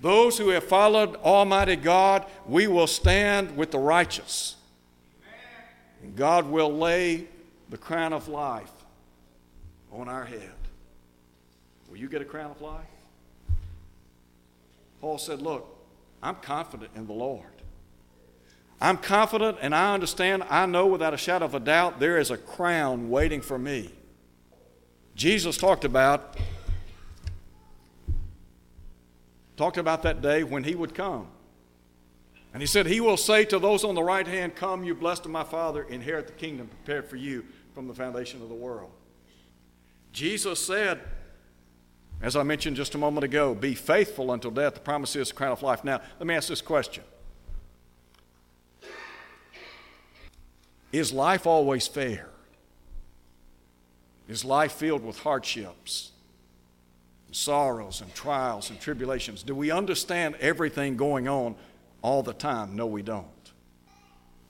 those 0.00 0.38
who 0.38 0.48
have 0.48 0.64
followed 0.64 1.16
Almighty 1.16 1.76
God, 1.76 2.24
we 2.46 2.66
will 2.66 2.86
stand 2.86 3.56
with 3.56 3.70
the 3.70 3.78
righteous. 3.78 4.56
And 6.02 6.14
God 6.14 6.48
will 6.48 6.72
lay 6.72 7.26
the 7.68 7.78
crown 7.78 8.12
of 8.12 8.28
life 8.28 8.70
on 9.90 10.08
our 10.08 10.24
head. 10.24 10.52
Will 11.88 11.96
you 11.96 12.08
get 12.08 12.22
a 12.22 12.24
crown 12.24 12.50
of 12.50 12.60
life? 12.60 12.86
Paul 15.00 15.18
said, 15.18 15.42
Look, 15.42 15.66
I'm 16.22 16.36
confident 16.36 16.90
in 16.94 17.06
the 17.06 17.12
Lord. 17.12 17.44
I'm 18.80 18.96
confident 18.96 19.58
and 19.60 19.74
I 19.74 19.92
understand, 19.94 20.44
I 20.48 20.66
know 20.66 20.86
without 20.86 21.12
a 21.12 21.16
shadow 21.16 21.44
of 21.44 21.54
a 21.54 21.60
doubt, 21.60 21.98
there 21.98 22.18
is 22.18 22.30
a 22.30 22.36
crown 22.36 23.10
waiting 23.10 23.40
for 23.40 23.58
me. 23.58 23.90
Jesus 25.16 25.56
talked 25.56 25.84
about 25.84 26.36
talked 29.58 29.76
about 29.76 30.02
that 30.04 30.22
day 30.22 30.42
when 30.42 30.64
he 30.64 30.74
would 30.74 30.94
come. 30.94 31.26
And 32.54 32.62
he 32.62 32.66
said, 32.66 32.86
He 32.86 33.00
will 33.00 33.18
say 33.18 33.44
to 33.46 33.58
those 33.58 33.84
on 33.84 33.94
the 33.94 34.02
right 34.02 34.26
hand, 34.26 34.56
Come, 34.56 34.84
you 34.84 34.94
blessed 34.94 35.26
of 35.26 35.30
my 35.30 35.44
Father, 35.44 35.82
inherit 35.82 36.26
the 36.26 36.32
kingdom 36.32 36.68
prepared 36.68 37.08
for 37.10 37.16
you 37.16 37.44
from 37.74 37.86
the 37.86 37.94
foundation 37.94 38.40
of 38.40 38.48
the 38.48 38.54
world. 38.54 38.90
Jesus 40.12 40.64
said, 40.64 41.00
as 42.20 42.34
I 42.34 42.42
mentioned 42.42 42.76
just 42.76 42.94
a 42.94 42.98
moment 42.98 43.24
ago, 43.24 43.54
be 43.54 43.74
faithful 43.74 44.32
until 44.32 44.50
death. 44.50 44.74
The 44.74 44.80
promise 44.80 45.14
is 45.14 45.28
the 45.28 45.34
crown 45.34 45.52
of 45.52 45.62
life. 45.62 45.84
Now, 45.84 46.00
let 46.18 46.26
me 46.26 46.34
ask 46.34 46.48
this 46.48 46.60
question 46.60 47.04
Is 50.90 51.12
life 51.12 51.46
always 51.46 51.86
fair? 51.86 52.28
Is 54.26 54.44
life 54.44 54.72
filled 54.72 55.04
with 55.04 55.20
hardships? 55.20 56.10
Sorrows 57.30 58.00
and 58.00 58.14
trials 58.14 58.70
and 58.70 58.80
tribulations. 58.80 59.42
Do 59.42 59.54
we 59.54 59.70
understand 59.70 60.36
everything 60.36 60.96
going 60.96 61.28
on 61.28 61.56
all 62.02 62.22
the 62.22 62.32
time? 62.32 62.76
No, 62.76 62.86
we 62.86 63.02
don't. 63.02 63.26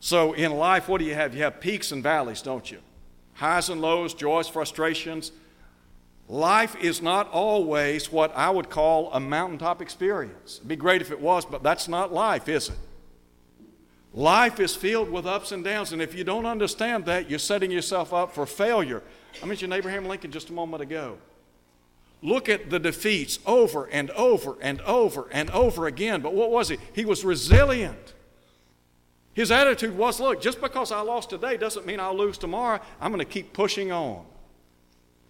So 0.00 0.32
in 0.32 0.52
life, 0.52 0.88
what 0.88 0.98
do 0.98 1.04
you 1.04 1.14
have? 1.14 1.34
You 1.34 1.42
have 1.42 1.60
peaks 1.60 1.90
and 1.92 2.02
valleys, 2.02 2.42
don't 2.42 2.70
you? 2.70 2.78
highs 3.38 3.68
and 3.68 3.80
lows, 3.80 4.14
joys, 4.14 4.48
frustrations. 4.48 5.30
Life 6.26 6.76
is 6.76 7.00
not 7.00 7.30
always 7.30 8.12
what 8.12 8.36
I 8.36 8.50
would 8.50 8.68
call 8.68 9.12
a 9.12 9.20
mountaintop 9.20 9.80
experience. 9.80 10.56
It'd 10.56 10.68
be 10.68 10.76
great 10.76 11.00
if 11.00 11.10
it 11.10 11.20
was, 11.20 11.46
but 11.46 11.62
that's 11.62 11.88
not 11.88 12.12
life, 12.12 12.48
is 12.48 12.68
it? 12.68 12.74
Life 14.12 14.58
is 14.58 14.74
filled 14.74 15.10
with 15.10 15.24
ups 15.24 15.52
and 15.52 15.62
downs, 15.62 15.92
and 15.92 16.02
if 16.02 16.14
you 16.14 16.24
don't 16.24 16.46
understand 16.46 17.04
that, 17.06 17.30
you're 17.30 17.38
setting 17.38 17.70
yourself 17.70 18.12
up 18.12 18.34
for 18.34 18.44
failure. 18.44 19.02
I 19.40 19.46
mentioned 19.46 19.72
Abraham 19.72 20.06
Lincoln 20.06 20.32
just 20.32 20.50
a 20.50 20.52
moment 20.52 20.82
ago. 20.82 21.18
Look 22.20 22.48
at 22.48 22.70
the 22.70 22.80
defeats 22.80 23.38
over 23.46 23.84
and 23.84 24.10
over 24.10 24.56
and 24.60 24.80
over 24.82 25.28
and 25.30 25.50
over 25.50 25.86
again. 25.86 26.20
But 26.20 26.34
what 26.34 26.50
was 26.50 26.68
he? 26.68 26.78
He 26.92 27.04
was 27.04 27.24
resilient. 27.24 28.14
His 29.34 29.52
attitude 29.52 29.96
was 29.96 30.18
look, 30.18 30.42
just 30.42 30.60
because 30.60 30.90
I 30.90 31.00
lost 31.00 31.30
today 31.30 31.56
doesn't 31.56 31.86
mean 31.86 32.00
I'll 32.00 32.16
lose 32.16 32.38
tomorrow. 32.38 32.80
I'm 33.00 33.12
going 33.12 33.24
to 33.24 33.32
keep 33.32 33.52
pushing 33.52 33.92
on. 33.92 34.24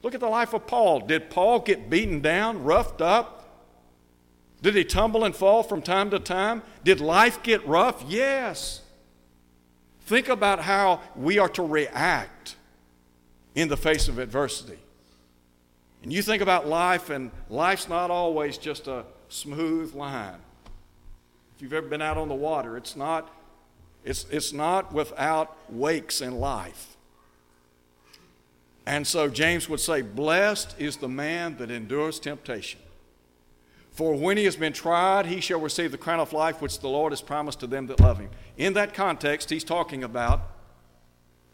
Look 0.02 0.14
at 0.14 0.20
the 0.20 0.28
life 0.28 0.54
of 0.54 0.66
Paul. 0.66 1.00
Did 1.00 1.28
Paul 1.28 1.60
get 1.60 1.90
beaten 1.90 2.20
down, 2.20 2.64
roughed 2.64 3.02
up? 3.02 3.38
Did 4.62 4.74
he 4.74 4.84
tumble 4.84 5.24
and 5.24 5.36
fall 5.36 5.62
from 5.62 5.82
time 5.82 6.10
to 6.10 6.18
time? 6.18 6.62
Did 6.84 7.00
life 7.00 7.42
get 7.42 7.66
rough? 7.66 8.02
Yes. 8.08 8.82
Think 10.00 10.28
about 10.28 10.60
how 10.60 11.02
we 11.14 11.38
are 11.38 11.50
to 11.50 11.62
react 11.62 12.56
in 13.54 13.68
the 13.68 13.76
face 13.76 14.08
of 14.08 14.18
adversity. 14.18 14.78
And 16.02 16.12
you 16.12 16.22
think 16.22 16.42
about 16.42 16.68
life, 16.68 17.10
and 17.10 17.30
life's 17.48 17.88
not 17.88 18.10
always 18.10 18.56
just 18.56 18.86
a 18.86 19.04
smooth 19.28 19.94
line. 19.94 20.38
If 21.56 21.62
you've 21.62 21.72
ever 21.72 21.88
been 21.88 22.02
out 22.02 22.16
on 22.16 22.28
the 22.28 22.34
water, 22.34 22.76
it's 22.76 22.94
not, 22.94 23.30
it's, 24.04 24.26
it's 24.30 24.52
not 24.52 24.92
without 24.92 25.56
wakes 25.68 26.20
in 26.20 26.38
life. 26.38 26.96
And 28.86 29.06
so 29.06 29.28
James 29.28 29.68
would 29.68 29.80
say, 29.80 30.02
Blessed 30.02 30.76
is 30.78 30.96
the 30.96 31.08
man 31.08 31.56
that 31.58 31.70
endures 31.70 32.18
temptation. 32.18 32.80
For 33.90 34.14
when 34.14 34.36
he 34.36 34.44
has 34.44 34.54
been 34.54 34.72
tried, 34.72 35.26
he 35.26 35.40
shall 35.40 35.60
receive 35.60 35.90
the 35.90 35.98
crown 35.98 36.20
of 36.20 36.32
life 36.32 36.62
which 36.62 36.78
the 36.78 36.88
Lord 36.88 37.10
has 37.10 37.20
promised 37.20 37.58
to 37.60 37.66
them 37.66 37.88
that 37.88 37.98
love 37.98 38.18
him. 38.18 38.30
In 38.56 38.74
that 38.74 38.94
context, 38.94 39.50
he's 39.50 39.64
talking 39.64 40.04
about 40.04 40.42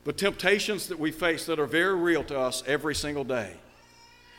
the 0.04 0.12
temptations 0.12 0.88
that 0.88 0.98
we 0.98 1.11
face 1.11 1.46
that 1.46 1.59
are 1.59 1.66
very 1.66 1.94
real 1.94 2.22
to 2.24 2.38
us 2.38 2.62
every 2.66 2.94
single 2.94 3.24
day. 3.24 3.57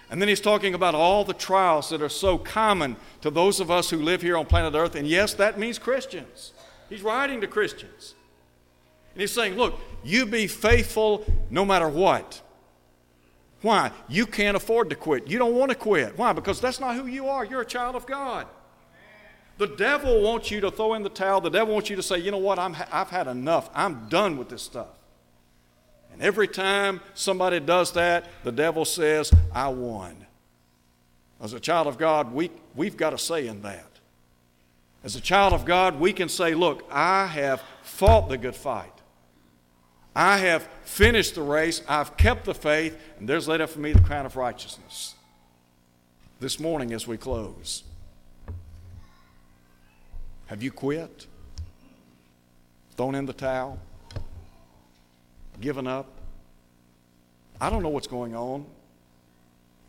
And 0.10 0.22
then 0.22 0.30
he's 0.30 0.42
talking 0.42 0.74
about 0.74 0.94
all 0.94 1.24
the 1.24 1.34
trials 1.34 1.90
that 1.90 2.02
are 2.02 2.10
so 2.10 2.38
common 2.38 2.96
to 3.22 3.32
those 3.32 3.60
of 3.60 3.72
us 3.72 3.90
who 3.90 3.98
live 3.98 4.22
here 4.22 4.38
on 4.38 4.46
planet 4.46 4.76
Earth. 4.76 4.96
And 4.96 5.08
yes, 5.08 5.34
that 5.36 5.58
means 5.58 5.80
Christians. 5.80 6.54
He's 6.90 7.02
writing 7.02 7.42
to 7.42 7.48
Christians. 7.48 8.14
And 9.14 9.22
he's 9.22 9.32
saying, 9.32 9.56
look, 9.56 9.80
you 10.04 10.26
be 10.26 10.46
faithful 10.46 11.26
no 11.50 11.66
matter 11.66 11.90
what. 11.90 12.42
Why? 13.62 13.92
You 14.08 14.28
can't 14.28 14.56
afford 14.56 14.92
to 14.92 14.96
quit. 14.96 15.28
You 15.28 15.40
don't 15.40 15.56
want 15.56 15.70
to 15.70 15.76
quit. 15.76 16.18
Why? 16.18 16.34
Because 16.34 16.62
that's 16.62 16.80
not 16.80 16.96
who 16.96 17.08
you 17.08 17.28
are. 17.28 17.44
You're 17.44 17.62
a 17.62 17.66
child 17.66 17.96
of 17.96 18.06
God. 18.06 18.46
The 19.58 19.68
devil 19.68 20.22
wants 20.22 20.52
you 20.52 20.60
to 20.62 20.70
throw 20.70 20.94
in 20.94 21.02
the 21.02 21.10
towel. 21.10 21.42
The 21.42 21.50
devil 21.50 21.74
wants 21.74 21.90
you 21.90 21.96
to 21.96 22.04
say, 22.04 22.20
you 22.20 22.30
know 22.30 22.38
what, 22.38 22.60
I'm, 22.60 22.76
I've 22.92 23.10
had 23.10 23.28
enough. 23.28 23.70
I'm 23.74 24.08
done 24.10 24.38
with 24.38 24.50
this 24.50 24.62
stuff. 24.62 24.90
And 26.16 26.24
every 26.24 26.48
time 26.48 27.02
somebody 27.14 27.60
does 27.60 27.92
that, 27.92 28.26
the 28.46 28.52
devil 28.52 28.86
says, 28.86 29.34
I 29.54 29.68
won. 29.68 30.26
As 31.42 31.52
a 31.52 31.60
child 31.60 31.88
of 31.88 31.98
God, 31.98 32.34
we, 32.34 32.52
we've 32.74 32.96
got 32.96 33.14
a 33.14 33.18
say 33.18 33.48
in 33.48 33.62
that. 33.64 34.00
As 35.04 35.18
a 35.18 35.22
child 35.22 35.52
of 35.52 35.66
God, 35.66 36.00
we 36.00 36.14
can 36.14 36.30
say, 36.30 36.54
Look, 36.54 36.88
I 36.90 37.26
have 37.26 37.62
fought 37.84 38.30
the 38.30 38.38
good 38.38 38.56
fight. 38.56 38.94
I 40.16 40.38
have 40.38 40.70
finished 40.86 41.36
the 41.36 41.42
race. 41.42 41.82
I've 41.86 42.16
kept 42.16 42.46
the 42.46 42.56
faith, 42.56 42.98
and 43.20 43.28
there's 43.28 43.50
laid 43.50 43.60
up 43.60 43.70
for 43.70 43.80
me 43.80 43.92
the 43.92 44.00
crown 44.00 44.26
of 44.26 44.38
righteousness. 44.38 45.16
This 46.40 46.62
morning, 46.62 46.94
as 46.94 47.06
we 47.06 47.18
close, 47.18 47.84
have 50.46 50.64
you 50.64 50.72
quit? 50.72 51.28
Thrown 52.96 53.16
in 53.16 53.26
the 53.26 53.34
towel? 53.34 53.80
Given 55.60 55.88
up. 55.88 56.08
I 57.60 57.70
don't 57.70 57.84
know 57.84 57.90
what's 57.90 58.08
going 58.08 58.36
on 58.36 58.66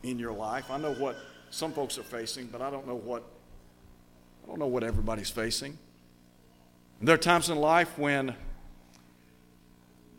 in 0.02 0.18
your 0.18 0.32
life. 0.32 0.70
I 0.70 0.78
know 0.78 0.94
what 0.94 1.16
some 1.50 1.72
folks 1.72 1.98
are 1.98 2.02
facing, 2.02 2.46
but 2.46 2.60
I 2.62 2.70
don't 2.70 2.86
know 2.86 2.96
what 2.96 3.24
I 4.44 4.48
don't 4.48 4.58
know 4.60 4.68
what 4.68 4.84
everybody's 4.84 5.30
facing. 5.30 5.76
And 7.00 7.08
there 7.08 7.16
are 7.16 7.18
times 7.18 7.50
in 7.50 7.56
life 7.56 7.98
when 7.98 8.34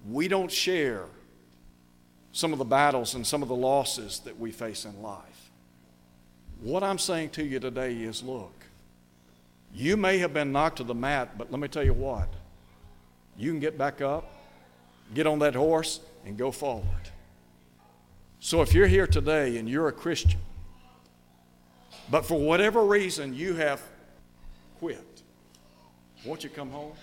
we 0.10 0.28
don't 0.28 0.52
share 0.52 1.06
some 2.34 2.52
of 2.52 2.60
the 2.60 2.66
battles 2.66 3.16
and 3.16 3.26
some 3.26 3.42
of 3.42 3.48
the 3.48 3.56
losses 3.56 4.20
that 4.20 4.38
we 4.38 4.52
face 4.52 4.84
in 4.84 5.02
life. 5.02 5.50
What 6.60 6.84
I'm 6.84 7.00
saying 7.00 7.30
to 7.32 7.44
you 7.44 7.60
today 7.60 7.94
is 7.94 8.22
look, 8.22 8.54
you 9.74 9.96
may 9.96 10.18
have 10.18 10.34
been 10.34 10.52
knocked 10.52 10.78
to 10.78 10.84
the 10.84 10.96
mat, 10.96 11.38
but 11.38 11.52
let 11.52 11.60
me 11.60 11.68
tell 11.68 11.84
you 11.84 11.94
what, 11.94 12.28
you 13.38 13.52
can 13.52 13.60
get 13.60 13.78
back 13.78 14.02
up 14.02 14.30
get 15.14 15.28
on 15.28 15.40
that 15.40 15.56
horse 15.56 16.00
and 16.26 16.38
go 16.38 16.52
forward. 16.52 16.86
So 18.40 18.62
if 18.62 18.74
you're 18.74 18.88
here 18.88 19.08
today 19.08 19.58
and 19.58 19.68
you're 19.68 19.88
a 19.88 19.94
Christian, 19.94 20.40
but 22.10 22.26
for 22.26 22.40
whatever 22.40 22.86
reason 22.86 23.34
you 23.34 23.56
have 23.56 23.82
quit, 24.80 25.24
won't 26.26 26.44
you 26.44 26.50
come 26.50 26.70
home? 26.70 26.94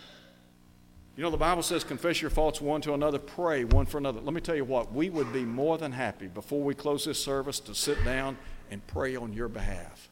You 1.17 1.23
know, 1.23 1.31
the 1.31 1.37
Bible 1.37 1.63
says, 1.63 1.85
confess 1.85 2.21
your 2.21 2.31
faults 2.31 2.61
one 2.61 2.81
to 2.83 2.95
another, 2.95 3.19
pray 3.19 3.65
one 3.65 3.87
for 3.87 3.99
another. 3.99 4.21
Let 4.21 4.35
me 4.35 4.41
tell 4.41 4.57
you 4.57 4.65
what, 4.65 4.93
we 4.93 5.11
would 5.11 5.33
be 5.33 5.45
more 5.45 5.79
than 5.79 5.93
happy 5.93 6.27
before 6.27 6.63
we 6.63 6.75
close 6.75 7.05
this 7.05 7.23
service 7.23 7.61
to 7.61 7.75
sit 7.75 8.03
down 8.05 8.37
and 8.71 8.85
pray 8.87 9.15
on 9.15 9.33
your 9.33 9.49
behalf. 9.49 10.09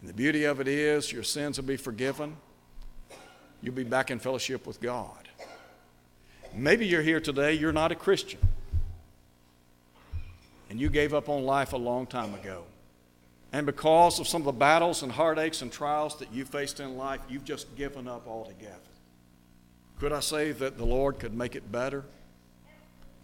And 0.00 0.08
the 0.08 0.14
beauty 0.14 0.44
of 0.44 0.60
it 0.60 0.68
is, 0.68 1.12
your 1.12 1.22
sins 1.22 1.58
will 1.58 1.66
be 1.66 1.76
forgiven. 1.76 2.36
You'll 3.60 3.74
be 3.74 3.84
back 3.84 4.10
in 4.10 4.18
fellowship 4.18 4.66
with 4.66 4.80
God. 4.80 5.28
Maybe 6.54 6.86
you're 6.86 7.02
here 7.02 7.20
today, 7.20 7.54
you're 7.54 7.72
not 7.72 7.92
a 7.92 7.94
Christian. 7.94 8.40
And 10.68 10.80
you 10.80 10.88
gave 10.88 11.14
up 11.14 11.28
on 11.28 11.44
life 11.44 11.72
a 11.72 11.76
long 11.76 12.06
time 12.06 12.34
ago. 12.34 12.64
And 13.52 13.66
because 13.66 14.20
of 14.20 14.28
some 14.28 14.42
of 14.42 14.46
the 14.46 14.52
battles 14.52 15.02
and 15.02 15.10
heartaches 15.10 15.62
and 15.62 15.72
trials 15.72 16.18
that 16.18 16.32
you 16.32 16.44
faced 16.44 16.78
in 16.78 16.96
life, 16.96 17.20
you've 17.28 17.44
just 17.44 17.74
given 17.76 18.06
up 18.06 18.28
altogether. 18.28 18.76
Could 19.98 20.12
I 20.12 20.20
say 20.20 20.52
that 20.52 20.78
the 20.78 20.84
Lord 20.84 21.18
could 21.18 21.34
make 21.34 21.56
it 21.56 21.70
better? 21.70 22.04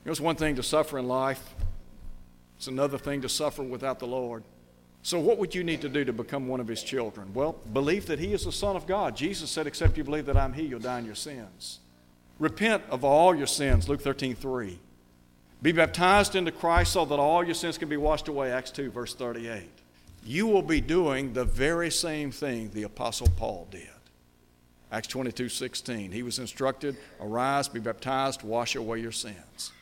It 0.04 0.10
was 0.10 0.20
one 0.20 0.36
thing 0.36 0.56
to 0.56 0.62
suffer 0.62 0.98
in 0.98 1.08
life, 1.08 1.54
it's 2.56 2.68
another 2.68 2.98
thing 2.98 3.22
to 3.22 3.28
suffer 3.28 3.62
without 3.62 3.98
the 3.98 4.06
Lord. 4.06 4.42
So, 5.02 5.20
what 5.20 5.38
would 5.38 5.54
you 5.54 5.62
need 5.62 5.82
to 5.82 5.88
do 5.88 6.04
to 6.04 6.12
become 6.12 6.48
one 6.48 6.58
of 6.58 6.66
His 6.66 6.82
children? 6.82 7.32
Well, 7.32 7.52
believe 7.72 8.06
that 8.06 8.18
He 8.18 8.32
is 8.32 8.44
the 8.44 8.50
Son 8.50 8.74
of 8.74 8.86
God. 8.86 9.16
Jesus 9.16 9.50
said, 9.50 9.66
Except 9.66 9.96
you 9.96 10.02
believe 10.02 10.26
that 10.26 10.36
I'm 10.36 10.52
He, 10.52 10.62
you'll 10.62 10.80
die 10.80 10.98
in 10.98 11.04
your 11.04 11.14
sins. 11.14 11.78
Repent 12.38 12.82
of 12.90 13.04
all 13.04 13.34
your 13.34 13.46
sins, 13.46 13.88
Luke 13.88 14.02
13, 14.02 14.34
3. 14.34 14.78
Be 15.62 15.72
baptized 15.72 16.34
into 16.34 16.52
Christ 16.52 16.92
so 16.92 17.04
that 17.04 17.18
all 17.18 17.42
your 17.42 17.54
sins 17.54 17.78
can 17.78 17.88
be 17.88 17.96
washed 17.96 18.28
away, 18.28 18.52
Acts 18.52 18.70
2, 18.72 18.90
verse 18.90 19.14
38. 19.14 19.68
You 20.24 20.46
will 20.46 20.62
be 20.62 20.80
doing 20.80 21.32
the 21.32 21.44
very 21.44 21.90
same 21.90 22.30
thing 22.30 22.70
the 22.70 22.82
Apostle 22.82 23.28
Paul 23.36 23.66
did. 23.70 23.88
Acts 24.92 25.08
22, 25.08 25.48
16. 25.48 26.12
He 26.12 26.22
was 26.22 26.38
instructed, 26.38 26.96
arise, 27.20 27.68
be 27.68 27.80
baptized, 27.80 28.42
wash 28.42 28.76
away 28.76 29.00
your 29.00 29.12
sins. 29.12 29.72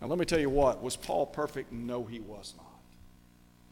Now, 0.00 0.08
let 0.08 0.18
me 0.18 0.24
tell 0.24 0.40
you 0.40 0.50
what, 0.50 0.82
was 0.82 0.96
Paul 0.96 1.26
perfect? 1.26 1.72
No, 1.72 2.04
he 2.04 2.20
was 2.20 2.54
not. 2.56 2.66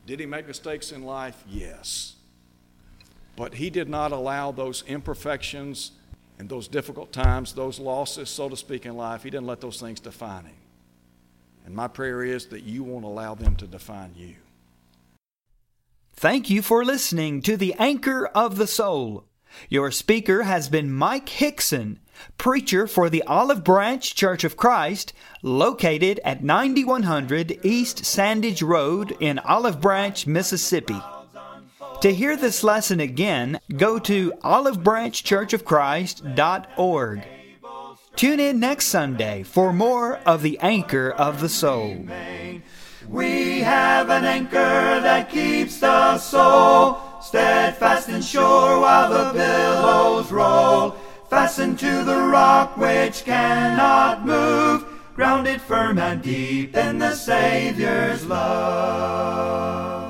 Did 0.06 0.20
he 0.20 0.26
make 0.26 0.46
mistakes 0.46 0.92
in 0.92 1.04
life? 1.04 1.42
Yes. 1.48 2.16
But 3.36 3.54
he 3.54 3.70
did 3.70 3.88
not 3.88 4.12
allow 4.12 4.52
those 4.52 4.84
imperfections 4.86 5.92
in 6.38 6.48
those 6.48 6.68
difficult 6.68 7.12
times, 7.12 7.52
those 7.52 7.78
losses, 7.78 8.28
so 8.28 8.48
to 8.48 8.56
speak, 8.56 8.86
in 8.86 8.96
life, 8.96 9.22
He 9.22 9.30
didn't 9.30 9.46
let 9.46 9.60
those 9.60 9.80
things 9.80 10.00
define 10.00 10.44
Him. 10.44 10.56
And 11.64 11.74
my 11.74 11.88
prayer 11.88 12.24
is 12.24 12.46
that 12.46 12.64
you 12.64 12.82
won't 12.82 13.04
allow 13.04 13.34
them 13.34 13.56
to 13.56 13.66
define 13.66 14.14
you. 14.16 14.34
Thank 16.14 16.50
you 16.50 16.62
for 16.62 16.84
listening 16.84 17.42
to 17.42 17.56
the 17.56 17.74
Anchor 17.78 18.26
of 18.26 18.56
the 18.56 18.66
Soul. 18.66 19.24
Your 19.68 19.90
speaker 19.90 20.42
has 20.44 20.68
been 20.68 20.92
Mike 20.92 21.28
Hickson, 21.28 21.98
preacher 22.38 22.86
for 22.86 23.10
the 23.10 23.22
Olive 23.24 23.64
Branch 23.64 24.14
Church 24.14 24.44
of 24.44 24.56
Christ, 24.56 25.12
located 25.42 26.20
at 26.24 26.42
9100 26.42 27.64
East 27.64 28.04
Sandidge 28.04 28.62
Road 28.62 29.16
in 29.20 29.38
Olive 29.40 29.80
Branch, 29.80 30.26
Mississippi. 30.26 31.00
To 32.02 32.12
hear 32.12 32.36
this 32.36 32.62
lesson 32.64 32.98
again, 32.98 33.60
go 33.76 34.00
to 34.00 34.32
olivebranchchurchofchrist.org. 34.42 37.24
Tune 38.16 38.40
in 38.40 38.58
next 38.58 38.86
Sunday 38.86 39.44
for 39.44 39.72
more 39.72 40.16
of 40.26 40.42
the 40.42 40.58
Anchor 40.58 41.12
of 41.12 41.40
the 41.40 41.48
Soul. 41.48 42.04
We 43.08 43.60
have 43.60 44.10
an 44.10 44.24
anchor 44.24 45.00
that 45.00 45.30
keeps 45.30 45.78
the 45.78 46.18
soul 46.18 46.98
steadfast 47.20 48.08
and 48.08 48.24
sure 48.24 48.80
while 48.80 49.08
the 49.08 49.32
billows 49.32 50.32
roll. 50.32 50.96
Fastened 51.30 51.78
to 51.78 52.02
the 52.02 52.18
rock 52.18 52.76
which 52.76 53.24
cannot 53.24 54.26
move 54.26 54.84
grounded 55.14 55.60
firm 55.60 55.98
and 55.98 56.20
deep 56.20 56.76
in 56.76 56.98
the 56.98 57.14
Savior's 57.14 58.26
love. 58.26 60.01